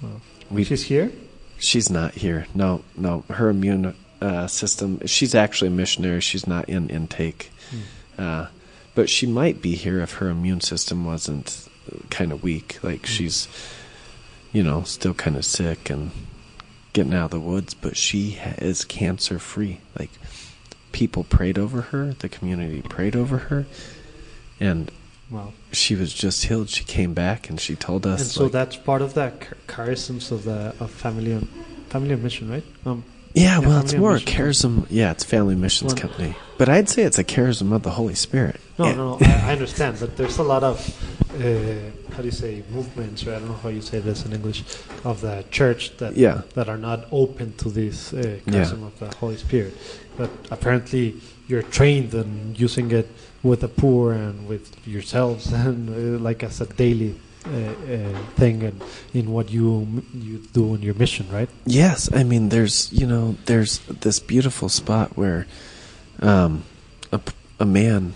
[0.00, 0.20] Wow.
[0.50, 1.10] We, She's here.
[1.58, 2.46] she's not here.
[2.54, 3.24] No, no.
[3.30, 6.20] Her immune uh, system, she's actually a missionary.
[6.20, 7.50] She's not in intake.
[8.18, 8.46] Uh,
[8.94, 11.68] but she might be here if her immune system wasn't
[12.10, 12.78] kind of weak.
[12.82, 13.46] Like she's,
[14.52, 16.10] you know, still kind of sick and
[16.92, 17.74] getting out of the woods.
[17.74, 19.80] But she is cancer free.
[19.98, 20.10] Like
[20.90, 23.66] people prayed over her, the community prayed over her,
[24.58, 24.90] and
[25.30, 25.52] Wow.
[25.72, 26.70] she was just healed.
[26.70, 28.20] She came back and she told us.
[28.22, 31.38] and so like- that's part of that char- charisms of the of family
[31.90, 32.64] family on mission, right?
[32.84, 33.04] Um,
[33.38, 34.86] Yeah, well, it's more a charism.
[34.90, 38.14] Yeah, it's Family Missions Well- Company, but I'd say it's a charism of the Holy
[38.14, 38.60] Spirit.
[38.78, 38.94] no, Yeah.
[38.96, 40.76] no, I, I understand, but there's a lot of
[41.38, 41.44] uh,
[42.14, 44.64] how do you say movements, or I don't know how you say this in English,
[45.04, 46.42] of the church that Yeah.
[46.54, 49.74] that are not open to this uh, charism of the Holy Spirit.
[50.16, 51.14] But apparently,
[51.48, 53.08] you're trained in using it
[53.42, 57.14] with the poor and with yourselves, and uh, like as a daily
[57.44, 58.82] thing, and
[59.14, 61.48] in what you you do in your mission, right?
[61.66, 65.46] Yes, I mean, there's you know, there's this beautiful spot where,
[66.20, 66.64] um,
[67.12, 67.20] a,
[67.60, 68.14] a man,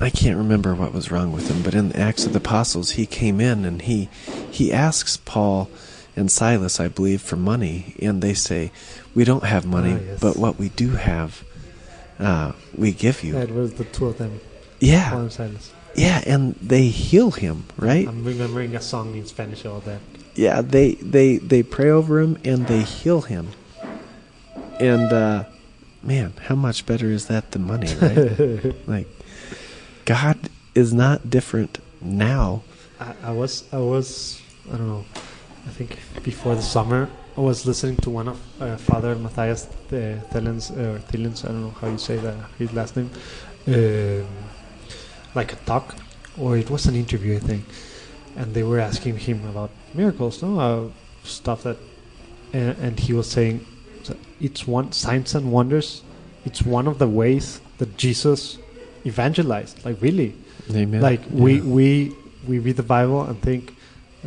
[0.00, 2.92] I can't remember what was wrong with him, but in the Acts of the Apostles,
[2.92, 4.08] he came in and he
[4.50, 5.70] he asks Paul
[6.16, 8.72] and Silas, I believe, for money, and they say,
[9.14, 10.20] "We don't have money, Ah, yes.
[10.20, 11.44] but what we do have,
[12.18, 14.40] uh, we give you." That was the two of them,
[14.80, 15.72] Yeah, Paul and Silas.
[15.96, 18.06] Yeah, and they heal him, right?
[18.06, 20.00] I'm remembering a song in Spanish about that.
[20.36, 23.46] yeah they they they pray over him and they heal him
[24.78, 25.44] and uh
[26.02, 28.28] man how much better is that than money right
[28.94, 29.08] like
[30.04, 30.36] god
[30.74, 32.60] is not different now
[33.00, 34.08] I, I was I was
[34.72, 35.04] I don't know.
[35.68, 35.90] I think
[36.22, 40.98] before the summer I was listening to one of uh, Father Mathias uh, Thellens or
[41.08, 41.44] Thillens.
[41.44, 43.10] I don't know how you say that his last name.
[43.68, 44.26] Um,
[45.36, 45.94] like a talk,
[46.36, 47.64] or it was an interview, I think,
[48.36, 50.88] and they were asking him about miracles, no, uh,
[51.22, 51.76] stuff that,
[52.52, 53.64] and, and he was saying,
[54.40, 56.02] it's one signs and wonders.
[56.44, 58.58] It's one of the ways that Jesus
[59.04, 59.84] evangelized.
[59.84, 60.34] Like really,
[60.70, 61.00] Amen.
[61.00, 61.62] like we Yeah.
[61.64, 62.12] we
[62.46, 63.74] we read the Bible and think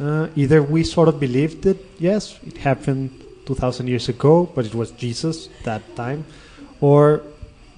[0.01, 3.11] uh, either we sort of believed it, yes, it happened
[3.45, 6.25] two thousand years ago, but it was Jesus that time,
[6.81, 7.21] or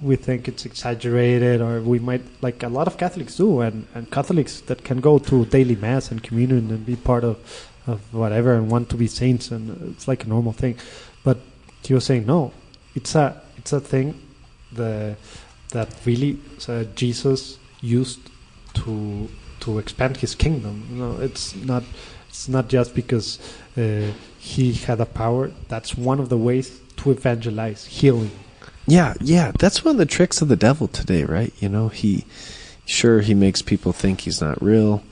[0.02, 4.10] we think it's exaggerated, or we might like a lot of Catholics do, and and
[4.10, 7.36] Catholics that can go to daily mass and communion and be part of
[7.86, 10.76] of whatever and want to be saints, and it's like a normal thing,
[11.24, 11.38] but
[11.90, 12.52] was saying no,
[12.94, 14.20] it's a it's a thing
[14.72, 15.16] the
[15.70, 16.38] that really
[16.68, 18.20] uh, Jesus used
[18.74, 19.28] to
[19.60, 20.86] to expand his kingdom.
[20.90, 21.84] You know, it's not
[22.28, 23.38] it's not just because
[23.76, 25.50] uh, he had a power.
[25.68, 28.30] That's one of the ways to evangelize healing.
[28.86, 31.52] Yeah, yeah, that's one of the tricks of the devil today, right?
[31.60, 32.24] You know, he
[32.84, 35.02] sure he makes people think he's not real,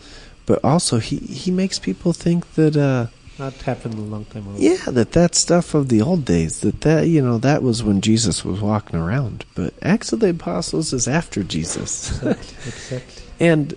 [0.47, 3.07] but also he he makes people think that uh
[3.39, 4.57] That happened a long time ago.
[4.59, 8.01] yeah, that that stuff of the old days, that that you know, that was when
[8.01, 12.11] Jesus was walking around, but Acts of the Apostles is after Jesus.
[12.23, 12.57] exactly.
[12.66, 13.23] exactly.
[13.39, 13.75] And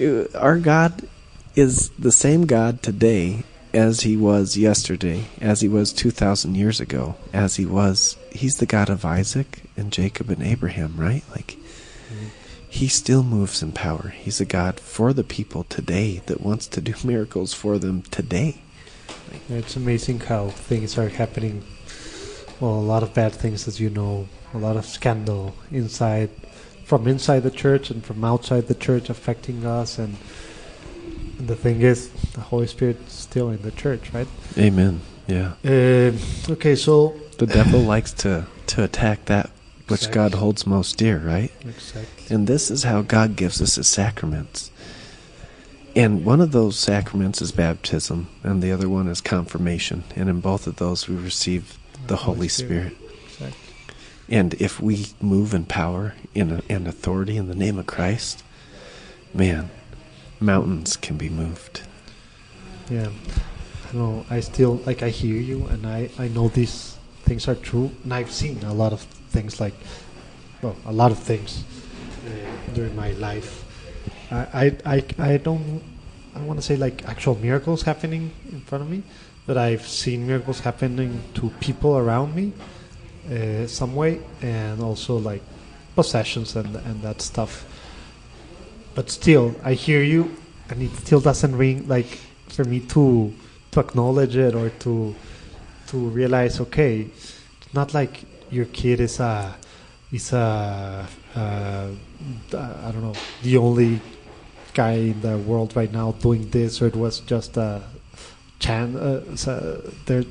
[0.00, 1.08] uh, our God
[1.56, 3.42] is the same God today
[3.74, 8.16] as he was yesterday, as he was 2,000 years ago, as he was.
[8.34, 11.22] He's the God of Isaac and Jacob and Abraham, right?
[11.30, 11.56] Like,
[12.68, 14.08] he still moves in power.
[14.08, 18.62] He's a God for the people today that wants to do miracles for them today.
[19.48, 21.62] It's amazing how things are happening.
[22.58, 26.30] Well, a lot of bad things, as you know, a lot of scandal inside,
[26.84, 29.96] from inside the church and from outside the church, affecting us.
[29.98, 30.16] And,
[31.38, 34.28] and the thing is, the Holy Spirit is still in the church, right?
[34.58, 35.00] Amen.
[35.28, 35.52] Yeah.
[35.64, 36.18] Um
[36.50, 37.14] okay, so
[37.46, 39.50] The devil likes to, to attack that
[39.88, 41.52] which God holds most dear, right?
[41.60, 42.34] exactly.
[42.34, 44.70] And this is how God gives us his sacraments.
[45.94, 50.04] And one of those sacraments is baptism, and the other one is confirmation.
[50.16, 52.96] And in both of those, we receive the Holy Spirit.
[53.26, 53.74] Exactly.
[54.28, 58.42] And if we move in power in, in authority in the name of Christ,
[59.34, 59.70] man,
[60.40, 61.82] mountains can be moved.
[62.90, 63.10] Yeah,
[63.92, 64.26] I know.
[64.28, 65.02] I still like.
[65.02, 66.93] I hear you, and I I know these
[67.24, 69.00] things are true, and I've seen a lot of
[69.30, 69.74] things like,
[70.62, 71.64] well, a lot of things
[72.26, 73.64] uh, during my life.
[74.30, 75.82] I I I, I don't.
[76.34, 79.02] I want to say like actual miracles happening in front of me,
[79.46, 82.52] but I've seen miracles happening to people around me,
[83.30, 85.42] uh, some way, and also like
[85.94, 87.64] possessions and and that stuff.
[88.94, 90.36] But still, I hear you,
[90.70, 92.18] and it still doesn't ring like
[92.48, 93.32] for me to
[93.72, 95.14] to acknowledge it or to
[95.88, 97.00] to realize okay
[97.60, 99.54] it's not like your kid is a
[100.12, 101.88] is a uh,
[102.52, 104.00] I don't know the only
[104.72, 107.82] guy in the world right now doing this or it was just a
[108.58, 110.24] chan uh, so there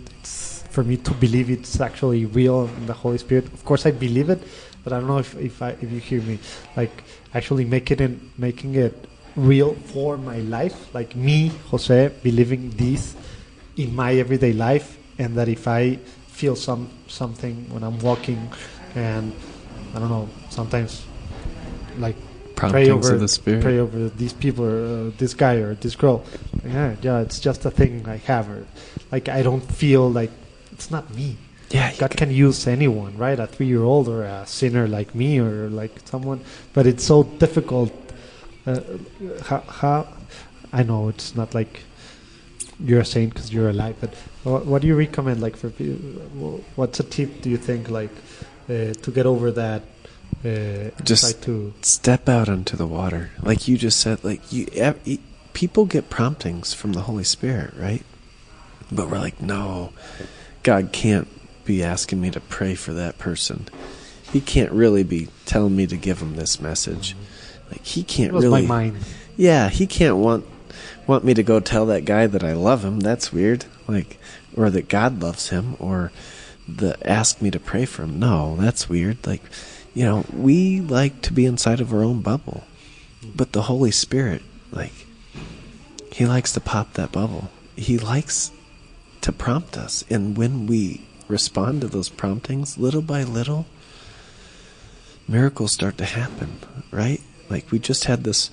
[0.69, 3.45] for me to believe it's actually real in the Holy Spirit.
[3.53, 4.41] Of course I believe it
[4.83, 6.39] but I don't know if if I if you hear me
[6.75, 8.95] like actually making it making it
[9.35, 13.15] real for my life like me Jose believing this
[13.77, 15.95] in my everyday life and that if I
[16.27, 18.49] feel some something when I'm walking
[18.95, 19.33] and
[19.93, 21.05] I don't know sometimes
[21.97, 22.15] like
[22.55, 23.61] pray over of the Spirit.
[23.61, 26.23] pray over these people or uh, this guy or this girl
[26.65, 28.65] yeah yeah it's just a thing I have or
[29.11, 30.31] like I don't feel like
[30.71, 31.37] it's not me
[31.73, 33.39] yeah, God can use anyone, right?
[33.39, 36.41] A three-year-old or a sinner like me or like someone,
[36.71, 37.91] but it's so difficult.
[38.67, 38.79] Uh,
[39.41, 40.07] how, how
[40.71, 41.79] I know it's not like
[42.83, 44.13] you're a saint because you're alive, but
[44.43, 45.41] what, what do you recommend?
[45.41, 47.41] Like for pe- wh- what's a tip?
[47.41, 48.11] Do you think like
[48.69, 49.83] uh, to get over that?
[50.43, 54.65] Uh, Just- to step out into the water like you just said like you
[55.53, 58.03] people get promptings from the holy spirit right
[58.91, 59.93] but we're like no
[60.63, 61.29] god can't
[61.63, 63.67] be asking me to pray for that person
[64.33, 67.15] he can't really be telling me to give him this message
[67.71, 68.97] like he can't was really my mind.
[69.37, 70.43] yeah he can't want
[71.07, 72.99] want me to go tell that guy that i love him.
[72.99, 73.65] That's weird.
[73.87, 74.17] Like
[74.55, 76.11] or that god loves him or
[76.67, 78.19] the ask me to pray for him.
[78.19, 79.25] No that's weird.
[79.25, 79.41] Like
[79.93, 82.63] you know we like to be inside of our own bubble.
[83.35, 84.41] But the holy spirit
[84.71, 84.93] like
[86.11, 87.49] he likes to pop that bubble.
[87.75, 88.51] He likes
[89.21, 90.03] to prompt us.
[90.09, 93.65] And when we respond to those promptings little by little
[95.27, 96.59] miracles start to happen
[96.93, 97.21] right?
[97.49, 98.49] Like we just had this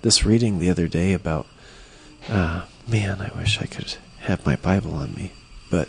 [0.00, 1.46] this reading the other day about
[2.28, 5.32] uh, man i wish i could have my bible on me.
[5.70, 5.88] But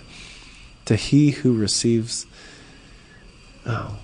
[0.85, 2.25] to he who receives
[3.65, 3.97] oh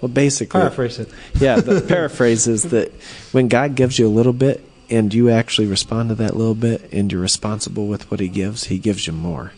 [0.00, 1.08] well basically Paraphrase it.
[1.40, 2.92] yeah the paraphrase is that
[3.32, 6.92] when god gives you a little bit and you actually respond to that little bit
[6.92, 9.52] and you're responsible with what he gives he gives you more.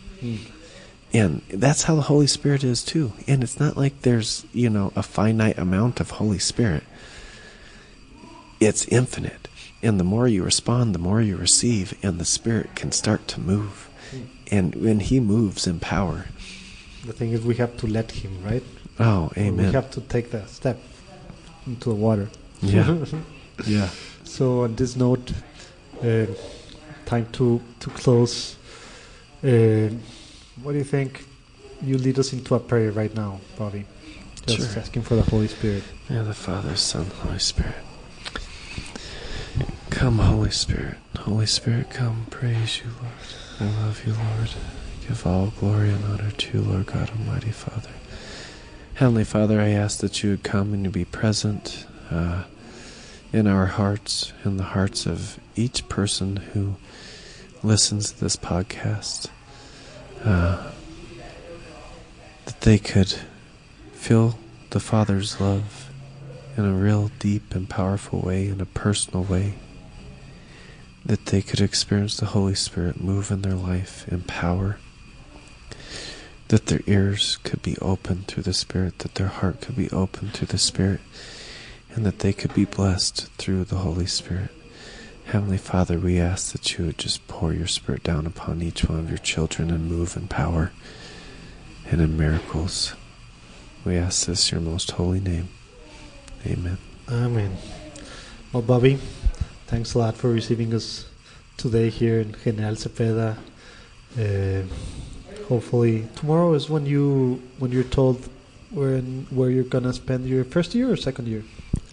[1.11, 3.13] And that's how the holy spirit is too.
[3.27, 6.83] And it's not like there's you know a finite amount of holy spirit.
[8.59, 9.47] It's infinite.
[9.83, 13.39] And the more you respond, the more you receive, and the Spirit can start to
[13.41, 13.89] move.
[14.49, 16.25] And when He moves in power,
[17.05, 18.63] The thing is, we have to let him, right?
[18.99, 19.65] oh, amen.
[19.67, 20.77] We have to take that step
[21.67, 22.29] into the water.
[22.61, 22.97] Yeah.
[23.67, 23.89] Yeah.
[24.23, 25.31] So on this note,
[26.01, 26.25] uh,
[27.05, 28.55] time to to close.
[29.43, 29.89] Uh,
[30.63, 31.23] what do you think?
[31.81, 33.85] You lead us into a prayer right now, Bobby.
[34.47, 34.81] Just Sure.
[34.81, 35.83] asking for the Holy Spirit.
[36.09, 37.75] Yeah, the Father, Son, Holy Spirit.
[40.03, 40.97] Come, Holy Spirit.
[41.17, 42.27] Holy Spirit, come.
[42.29, 43.13] Praise you, Lord.
[43.61, 44.49] I love you, Lord.
[45.07, 47.89] Give all glory and honor to you, Lord God Almighty, Father.
[48.95, 52.43] Heavenly Father, I ask that you would come and you be present uh,
[53.31, 56.75] in our hearts, in the hearts of each person who
[57.63, 59.29] listens to this podcast.
[60.21, 60.69] Uh,
[62.43, 63.15] that they could
[63.93, 64.37] feel
[64.71, 65.89] the Father's love
[66.57, 69.53] in a real deep and powerful way, in a personal way.
[71.05, 74.77] That they could experience the Holy Spirit move in their life in power.
[76.47, 80.31] That their ears could be open to the Spirit, that their heart could be open
[80.31, 81.01] to the Spirit,
[81.93, 84.49] and that they could be blessed through the Holy Spirit.
[85.25, 88.99] Heavenly Father, we ask that you would just pour your Spirit down upon each one
[88.99, 90.71] of your children and move in power
[91.89, 92.93] and in miracles.
[93.85, 95.49] We ask this in your most holy name.
[96.45, 96.77] Amen.
[97.09, 97.57] Amen.
[98.51, 98.99] Well, Bobby,
[99.73, 101.05] thanks a lot for receiving us
[101.57, 103.29] today here in General Cepeda.
[104.15, 104.61] Uh,
[105.49, 108.17] hopefully, tomorrow is when you when you're told
[108.69, 111.43] when where you're gonna spend your first year or second year,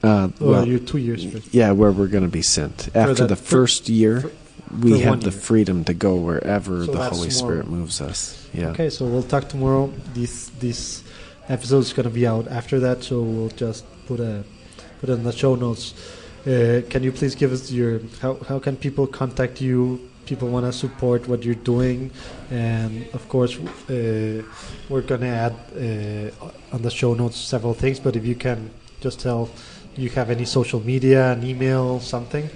[0.03, 1.25] Uh, or well, your two years.
[1.25, 1.55] First.
[1.55, 2.77] yeah, where we're going to be sent.
[2.95, 4.33] After that- the for- first year, for-
[4.85, 5.41] we have the year.
[5.49, 7.45] freedom to go wherever So the Holy tomorrow.
[7.45, 8.19] Spirit moves us.
[8.61, 8.73] Yeah.
[8.73, 9.85] Okay, so we'll talk tomorrow.
[10.15, 11.03] This this
[11.49, 14.45] episode is gonna be out after that, so we'll just put a
[15.01, 15.95] put it in the show notes.
[16.47, 20.09] Uh, can you please give us your how how can people contact you?
[20.25, 22.11] People want to support what you're doing,
[22.51, 24.43] and of course, uh,
[24.89, 28.01] we're gonna add uh, on the show notes several things.
[28.01, 28.71] But if you can
[29.01, 29.51] just tell,
[29.97, 32.49] you have any social media, an email, something.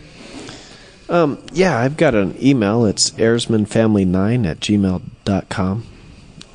[1.11, 2.87] Um, yeah, I've got an email.
[2.87, 5.87] It's airsmanfamily9 at gmail.com.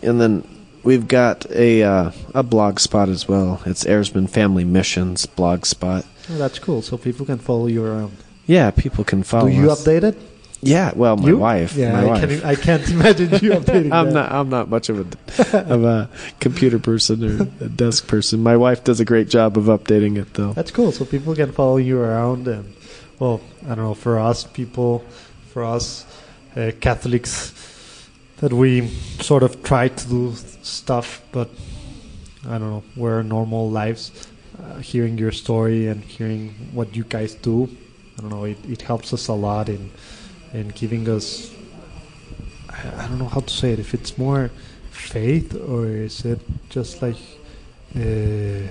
[0.02, 0.48] And then
[0.84, 3.62] we've got a uh, a blog spot as well.
[3.66, 4.28] It's Airsman
[6.30, 6.36] Family Missions blog spot.
[6.36, 6.82] Oh, that's cool.
[6.82, 8.18] So people can follow you around.
[8.48, 9.84] Yeah, people can follow Do you us.
[9.86, 10.18] update it?
[10.62, 11.38] Yeah, well, my you?
[11.38, 11.74] wife.
[11.76, 12.30] Yeah, my I, wife.
[12.30, 14.14] Can, I can't imagine you updating I'm that.
[14.14, 14.32] not.
[14.32, 16.10] I'm not much of a of a
[16.42, 18.44] computer person or a desk person.
[18.44, 20.54] My wife does a great job of updating it, though.
[20.54, 20.92] That's cool.
[20.92, 22.74] So people can follow you around, and
[23.20, 23.94] well, I don't know.
[23.94, 25.00] For us, people,
[25.54, 26.06] for us
[26.58, 27.54] uh, Catholics,
[28.38, 28.88] that we
[29.22, 31.50] sort of try to do stuff, but
[32.46, 32.84] I don't know.
[32.98, 34.12] We're normal lives.
[34.62, 37.70] Uh, hearing your story and hearing what you guys do,
[38.18, 38.44] I don't know.
[38.44, 39.92] It, it helps us a lot in
[40.54, 41.54] in giving us.
[42.70, 43.80] I, I don't know how to say it.
[43.80, 44.52] If it's more
[44.92, 46.40] faith or is it
[46.70, 47.18] just like.
[47.96, 48.68] Uh,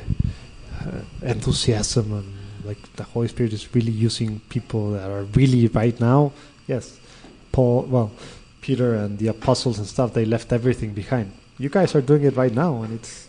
[1.23, 2.35] enthusiasm and
[2.65, 6.33] like the Holy Spirit is really using people that are really right now.
[6.67, 6.99] Yes,
[7.53, 8.11] Paul, well,
[8.61, 11.33] Peter and the apostles and stuff, they left everything behind.
[11.59, 13.28] You guys are doing it right now, and it's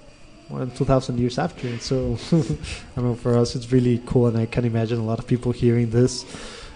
[0.49, 1.77] more than 2,000 years after.
[1.79, 5.19] So, I don't know, for us, it's really cool, and I can imagine a lot
[5.19, 6.25] of people hearing this.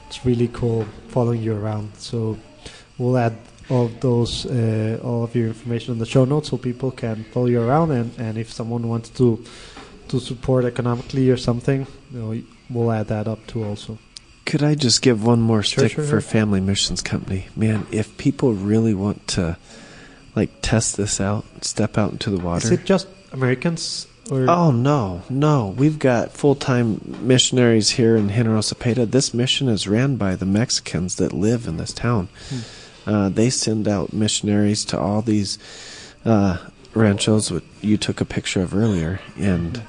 [0.07, 1.95] It's really cool following you around.
[1.97, 2.37] So,
[2.97, 3.35] we'll add
[3.69, 7.23] all of those, uh, all of your information in the show notes so people can
[7.25, 9.43] follow you around, and, and if someone wants to
[10.09, 13.97] to support economically or something, you know, we'll add that up too also.
[14.45, 16.21] Could I just give one more Sure, stick sure, for sure.
[16.21, 17.47] Family Missions Company?
[17.55, 19.57] Man, if people really want to,
[20.35, 22.65] like, test this out, step out into the water.
[22.65, 25.73] Is it just Americans or Oh no, no!
[25.77, 29.09] We've got full-time missionaries here in General Cepeda.
[29.09, 32.29] This mission is ran by the Mexicans that live in this town.
[33.05, 35.57] Uh, they send out missionaries to all these
[36.23, 36.57] uh,
[36.93, 39.83] ranchos that you took a picture of earlier, and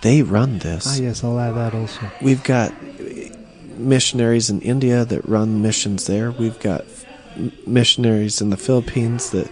[0.00, 0.98] they run this.
[0.98, 2.10] Ah, yes, I'll add that also.
[2.22, 2.72] We've got
[3.76, 6.30] missionaries in India that run missions there.
[6.30, 6.86] We've got
[7.66, 9.50] missionaries in the Philippines that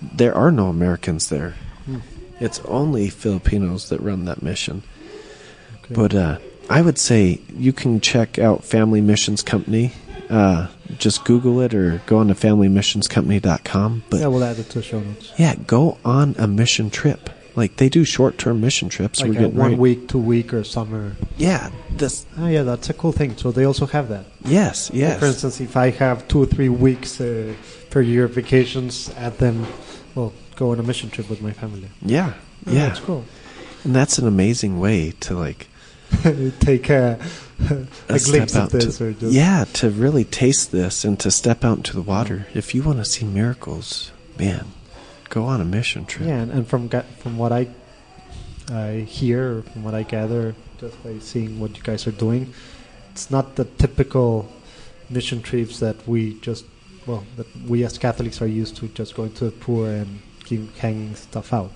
[0.00, 1.56] there are no Americans there.
[1.84, 1.98] Hmm.
[2.40, 4.82] It's only Filipinos that run that mission.
[5.84, 5.94] Okay.
[5.94, 6.38] But uh,
[6.68, 9.92] I would say you can check out Family Missions Company.
[10.28, 10.68] Uh,
[10.98, 14.04] just Google it or go on to FamilyMissionsCompany.com.
[14.10, 15.32] But yeah, we'll add it to the show notes.
[15.36, 17.30] yeah, go on a mission trip.
[17.56, 19.20] Like they do short-term mission trips.
[19.20, 21.16] Like We're getting one ready- week, two week, or summer.
[21.36, 22.24] Yeah, this.
[22.38, 23.36] Ah, yeah, that's a cool thing.
[23.36, 24.24] So they also have that.
[24.44, 25.18] Yes, yes.
[25.18, 27.52] For instance, if I have two or three weeks uh,
[27.90, 29.66] per year vacations, add them.
[30.14, 31.88] Well, go on a mission trip with my family.
[32.02, 32.34] Yeah,
[32.66, 32.86] Ah, yeah.
[32.88, 33.24] that's cool.
[33.84, 35.66] And that's an amazing way to like
[36.60, 37.16] Take uh,
[38.08, 41.30] a step glimpse of this, to- or just yeah, to really taste this and to
[41.30, 42.46] step out into the water.
[42.52, 44.66] If you want to see miracles, man,
[45.28, 46.28] go on a mission trip.
[46.28, 46.88] Yeah, and, and from
[47.22, 47.68] from what I
[48.72, 52.52] I hear, from what I gather, just by seeing what you guys are doing,
[53.12, 54.48] it's not the typical
[55.08, 56.64] mission trips that we just
[57.06, 60.20] well that we as Catholics are used to, just going to the poor and
[60.50, 61.70] keep hanging stuff out.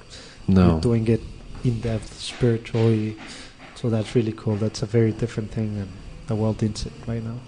[0.49, 0.72] No.
[0.72, 1.20] You're doing it
[1.62, 3.16] in depth spiritually,
[3.77, 4.57] so that's really cool.
[4.57, 5.89] That's a very different thing, and
[6.27, 7.39] the world needs it right now.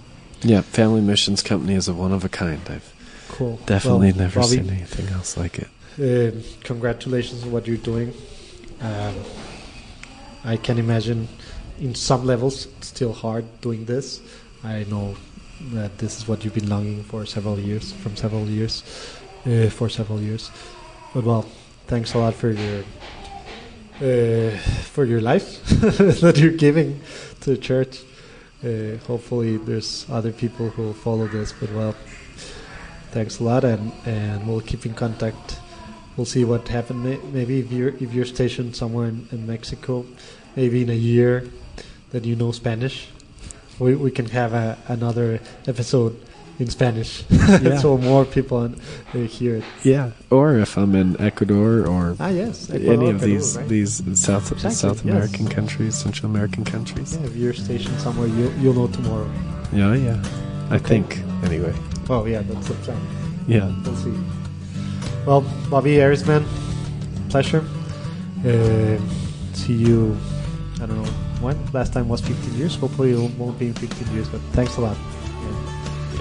[0.43, 2.61] Yeah, Family Missions Company is a one of a kind.
[2.70, 2.93] I've
[3.29, 3.59] Cool.
[3.66, 5.68] definitely Well, never Bobby, seen anything else like it.
[5.99, 8.12] Um, congratulations on what you're doing.
[8.81, 9.14] Um,
[10.45, 11.27] I can imagine,
[11.81, 14.20] in some levels, it's still hard doing this.
[14.62, 15.16] I know
[15.72, 18.83] that this is what you've been longing for several years, from several years,
[19.47, 20.51] uh, for several years.
[21.17, 21.47] But well,
[21.87, 22.85] thanks a lot for your
[24.03, 24.55] uh,
[24.93, 25.64] for your life
[26.21, 27.01] that you're giving
[27.41, 28.03] to the church.
[28.62, 31.55] Uh, hopefully, there's other people who will follow this.
[31.59, 31.95] But well,
[33.12, 35.59] thanks a lot, and and we'll keep in contact
[36.19, 37.19] we'll see what happens.
[37.33, 40.05] Maybe if you're if you're stationed somewhere in, in Mexico,
[40.55, 41.49] maybe in a year
[42.11, 43.09] that you know Spanish,
[43.79, 46.21] we we can have a, another episode
[46.59, 47.78] in Spanish, Yeah.
[47.78, 48.80] so more people un-
[49.14, 49.64] uh, hear it.
[49.84, 53.68] Yeah, or if I'm in Ecuador or Ah, yes, any Ecuador, of Peru, these right?
[53.68, 55.12] these South Exactly, South yes.
[55.14, 57.16] American countries, Central American countries.
[57.16, 59.28] Yeah, if you're stationed somewhere, you you'll know tomorrow.
[59.72, 60.22] Yeah, yeah.
[60.70, 60.84] I Okay.
[61.00, 61.74] think anyway.
[62.09, 63.00] Oh yeah, that's the plan.
[63.46, 63.70] Yeah.
[63.84, 64.14] We'll see.
[65.26, 66.44] Well, Bobby Airsman,
[67.28, 67.62] pleasure.
[68.44, 68.98] Uh,
[69.54, 70.16] see you.
[70.80, 71.57] I don't know when.
[71.72, 72.76] Last time was 15 years.
[72.76, 74.28] Hopefully, it won't be in 15 years.
[74.28, 74.96] But thanks a lot.